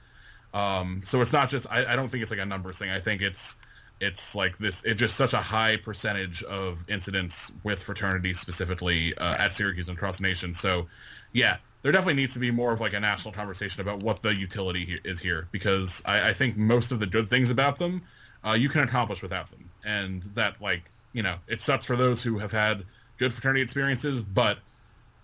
[0.54, 2.90] Um, so it's not just I, I don't think it's like a numbers thing.
[2.90, 3.56] I think it's
[4.00, 9.36] it's like this it's just such a high percentage of incidents with fraternities specifically uh,
[9.38, 10.54] at Syracuse and across the nation.
[10.54, 10.88] So
[11.32, 14.34] yeah, there definitely needs to be more of like a national conversation about what the
[14.34, 18.02] utility is here because I, I think most of the good things about them
[18.42, 22.22] uh, you can accomplish without them, and that like you know it sucks for those
[22.22, 22.84] who have had
[23.22, 24.58] good fraternity experiences, but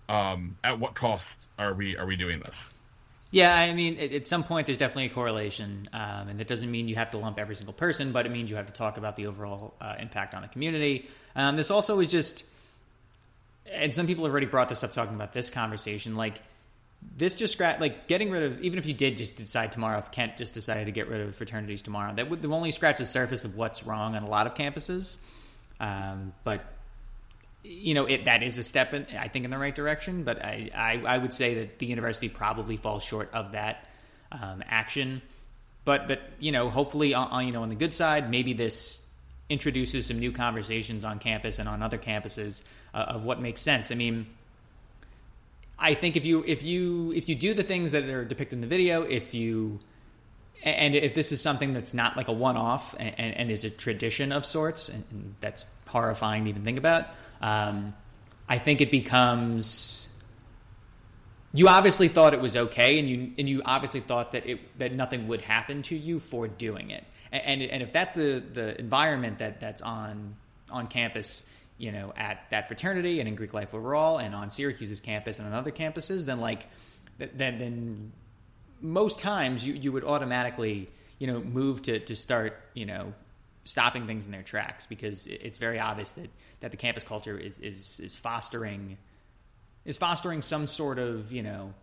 [0.07, 2.73] um, at what cost are we are we doing this?
[3.31, 6.87] Yeah, I mean, at, some point, there's definitely a correlation, um, and that doesn't mean
[6.87, 9.17] you have to lump every single person, but it means you have to talk about
[9.17, 11.07] the overall uh, impact on the community.
[11.35, 12.43] Um, this also is just,
[13.71, 16.15] and some people have already brought this up talking about this conversation.
[16.15, 16.41] Like,
[17.17, 20.11] this just scratch like getting rid of even if you did just decide tomorrow if
[20.11, 23.45] Kent just decided to get rid of fraternities tomorrow that would only scratch the surface
[23.45, 25.15] of what's wrong on a lot of campuses
[25.79, 26.61] um, but
[27.69, 30.43] you know it that is a step in I think in the right direction but
[30.43, 33.87] I, I, I would say that the university probably falls short of that
[34.31, 35.21] um, action.
[35.85, 39.01] But but you know hopefully on, on you know on the good side maybe this
[39.49, 42.61] introduces some new conversations on campus and on other campuses
[42.93, 43.91] uh, of what makes sense.
[43.91, 44.25] I mean
[45.77, 48.61] I think if you if you if you do the things that are depicted in
[48.61, 49.79] the video, if you
[50.63, 54.33] and if this is something that's not like a one-off and, and is a tradition
[54.33, 57.07] of sorts, and, and, that's horrifying to even think about,
[57.41, 57.93] um,
[58.47, 60.07] I think it becomes.
[61.51, 64.93] You obviously thought it was okay, and you and you obviously thought that it that
[64.93, 68.79] nothing would happen to you for doing it, and and, and if that's the the
[68.79, 70.35] environment that that's on
[70.69, 71.45] on campus
[71.79, 75.47] you know, at that fraternity and in Greek life overall, and on Syracuse's campus and
[75.47, 76.67] on other campuses, then like,
[77.17, 78.11] then then
[78.81, 83.13] most times you you would automatically you know move to to start you know
[83.69, 87.59] stopping things in their tracks because it's very obvious that that the campus culture is
[87.59, 88.97] is is fostering
[89.85, 91.73] is fostering some sort of you know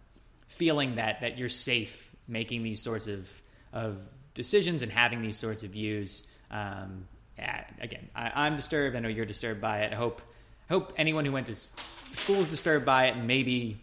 [0.49, 3.31] feeling that that you're safe making these sorts of
[3.73, 3.99] of
[4.35, 7.07] decisions and having these sorts of views um,
[7.39, 8.97] again, I, am disturbed.
[8.97, 9.93] I know you're disturbed by it.
[9.93, 10.23] I hope
[10.69, 11.55] hope anyone who went to
[12.13, 13.81] school is disturbed by it, and maybe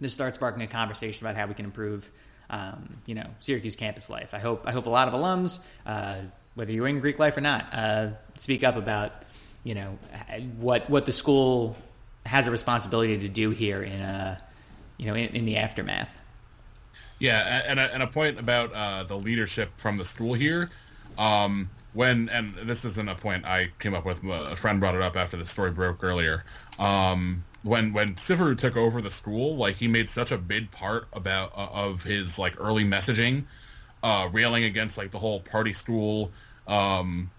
[0.00, 2.08] this starts sparking a conversation about how we can improve,
[2.50, 4.34] um, you know, Syracuse campus life.
[4.34, 6.16] I hope I hope a lot of alums, uh,
[6.56, 9.12] whether you're in Greek life or not, uh, speak up about
[9.62, 9.98] you know
[10.58, 11.76] what what the school
[12.24, 14.42] has a responsibility to do here in a
[14.96, 16.18] you know in, in the aftermath.
[17.18, 20.70] Yeah, and a, and a point about uh, the leadership from the school here.
[21.16, 24.22] Um, when and this isn't a point I came up with.
[24.24, 26.44] A friend brought it up after the story broke earlier.
[26.78, 31.06] Um, when when Syverud took over the school, like he made such a big part
[31.12, 33.44] about uh, of his like early messaging,
[34.02, 36.32] uh, railing against like the whole party school
[36.66, 37.30] um,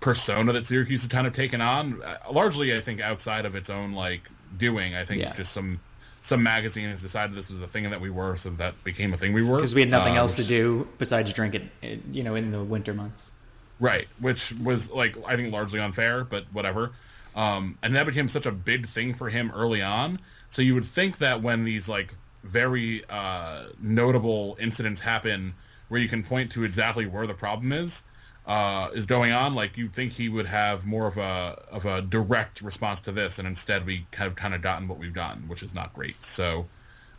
[0.00, 2.02] persona that Syracuse has kind of taken on.
[2.02, 4.22] Uh, largely, I think outside of its own like
[4.56, 4.94] doing.
[4.94, 5.32] I think yeah.
[5.32, 5.80] just some
[6.22, 9.32] some magazines decided this was a thing that we were, so that became a thing
[9.32, 12.22] we were because we had nothing uh, else which, to do besides drink it, you
[12.22, 13.30] know, in the winter months.
[13.78, 16.92] Right, which was like I think largely unfair, but whatever.
[17.34, 20.18] Um, and that became such a big thing for him early on.
[20.48, 25.54] So you would think that when these like very uh, notable incidents happen,
[25.88, 28.02] where you can point to exactly where the problem is,
[28.50, 32.02] uh, is going on, like you'd think he would have more of a of a
[32.02, 35.46] direct response to this, and instead we kind of kind of gotten what we've gotten,
[35.46, 36.24] which is not great.
[36.24, 36.66] So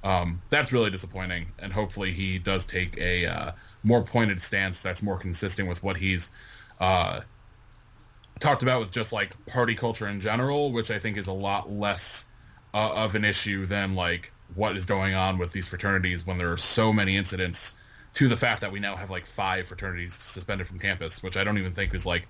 [0.03, 3.51] um, that's really disappointing, and hopefully he does take a uh,
[3.81, 6.31] more pointed stance that's more consistent with what he's
[6.81, 7.21] uh,
[8.41, 11.69] talked about with just like party culture in general, which I think is a lot
[11.69, 12.27] less
[12.73, 16.51] uh, of an issue than like what is going on with these fraternities when there
[16.51, 17.79] are so many incidents
[18.13, 21.43] to the fact that we now have like five fraternities suspended from campus, which I
[21.43, 22.27] don't even think is like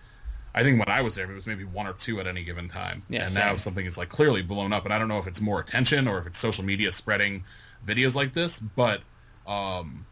[0.53, 2.67] I think when I was there, it was maybe one or two at any given
[2.67, 3.03] time.
[3.09, 3.45] Yeah, and same.
[3.45, 4.83] now something is like clearly blown up.
[4.83, 7.45] And I don't know if it's more attention or if it's social media spreading
[7.85, 9.01] videos like this, but
[9.47, 10.05] um,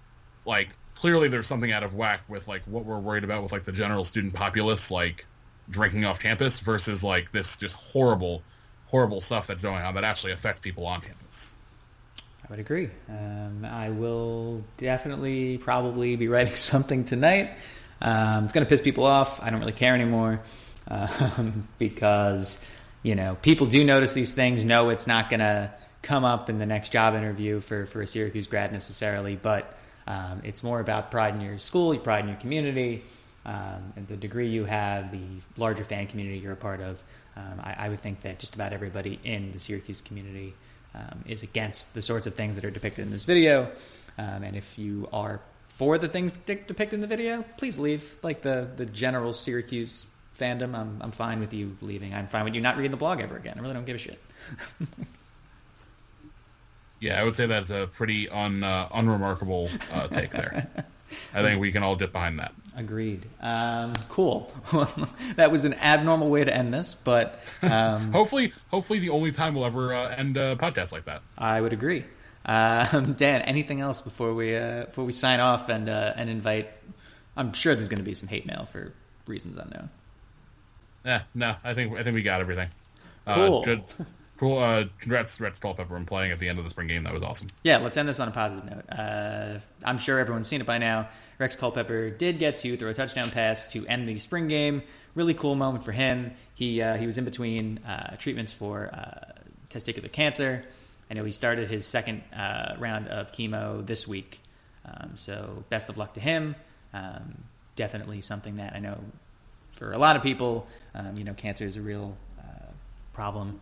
[0.46, 3.64] like clearly there's something out of whack with like what we're worried about with like
[3.64, 5.26] the general student populace like
[5.70, 8.42] drinking off campus versus like this just horrible
[8.88, 11.56] horrible stuff that's going on that actually affects people on campus
[12.44, 12.90] i would agree.
[13.10, 17.52] Um, i will definitely probably be writing something tonight.
[18.02, 19.42] Um, it's going to piss people off.
[19.42, 20.42] I don't really care anymore
[20.88, 22.64] um, because
[23.04, 25.72] you know people do notice these things No, it's not going to
[26.02, 29.78] come up in the next job interview for, for a syracuse grad necessarily but
[30.10, 33.04] um, it's more about pride in your school, your pride in your community,
[33.46, 35.22] um, and the degree you have, the
[35.56, 37.02] larger fan community you're a part of.
[37.38, 40.56] Um, I, I, would think that just about everybody in the Syracuse community
[40.96, 43.72] um, is against the sorts of things that are depicted in this video.
[44.18, 48.16] Um, and if you are for the things depicted in the video, please leave.
[48.22, 50.06] Like the the general Syracuse
[50.40, 52.14] fandom, I'm I'm fine with you leaving.
[52.14, 53.56] I'm fine with you not reading the blog ever again.
[53.58, 54.22] I really don't give a shit.
[57.00, 60.68] Yeah, I would say that's a pretty un, uh, unremarkable uh, take there.
[61.34, 62.54] I think we can all get behind that.
[62.80, 63.26] Agreed.
[63.42, 64.54] Um, cool.
[65.36, 69.54] that was an abnormal way to end this, but um, hopefully, hopefully the only time
[69.54, 71.22] we'll ever uh, end a podcast like that.
[71.38, 72.06] I would agree.
[72.46, 76.72] Um, Dan, anything else before we uh, before we sign off and uh, and invite?
[77.36, 78.94] I'm sure there's going to be some hate mail for
[79.28, 79.90] reasons unknown.
[81.04, 82.70] Yeah, no, I think I think we got everything.
[83.28, 83.64] Uh, cool.
[83.66, 83.84] good
[84.40, 84.58] Cool.
[84.58, 87.04] Uh, congrats, Rex Culpepper, on playing at the end of the spring game.
[87.04, 87.50] That was awesome.
[87.64, 88.86] Yeah, let's end this on a positive note.
[88.90, 91.10] Uh, I'm sure everyone's seen it by now.
[91.40, 94.82] Rex Culpepper did get to throw a touchdown pass to end the spring game.
[95.14, 96.32] Really cool moment for him.
[96.54, 99.34] He uh, he was in between uh, treatments for uh,
[99.70, 100.64] testicular cancer.
[101.12, 104.40] I know he started his second uh, round of chemo this week.
[104.86, 106.56] Um, so best of luck to him.
[106.94, 107.44] Um,
[107.76, 109.00] definitely something that I know
[109.76, 110.66] for a lot of people,
[110.96, 112.16] um, you know, cancer is a real
[113.12, 113.60] problem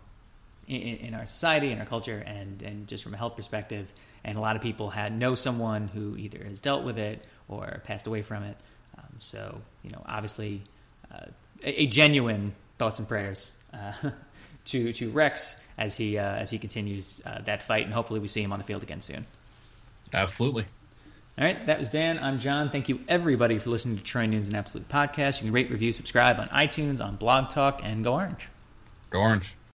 [0.68, 3.92] in, in, our society, in our culture, and, and just from a health perspective.
[4.24, 7.82] And a lot of people had know someone who either has dealt with it or
[7.86, 8.58] passed away from it.
[8.98, 10.64] Um, so, you know, obviously,
[11.12, 11.28] uh,
[11.64, 13.94] a, a, genuine thoughts and prayers uh,
[14.66, 18.28] to to Rex as he uh, as he continues uh, that fight, and hopefully we
[18.28, 19.26] see him on the field again soon.
[20.14, 20.66] Absolutely.
[21.38, 22.18] All right, that was Dan.
[22.18, 22.72] I'm John.
[22.72, 25.40] Thank you everybody for listening to Troy Nunes and Absolute Podcast.
[25.40, 28.50] You can rate, review, subscribe on iTunes, on Blog Talk, and go Orange.
[29.12, 29.54] Go Orange.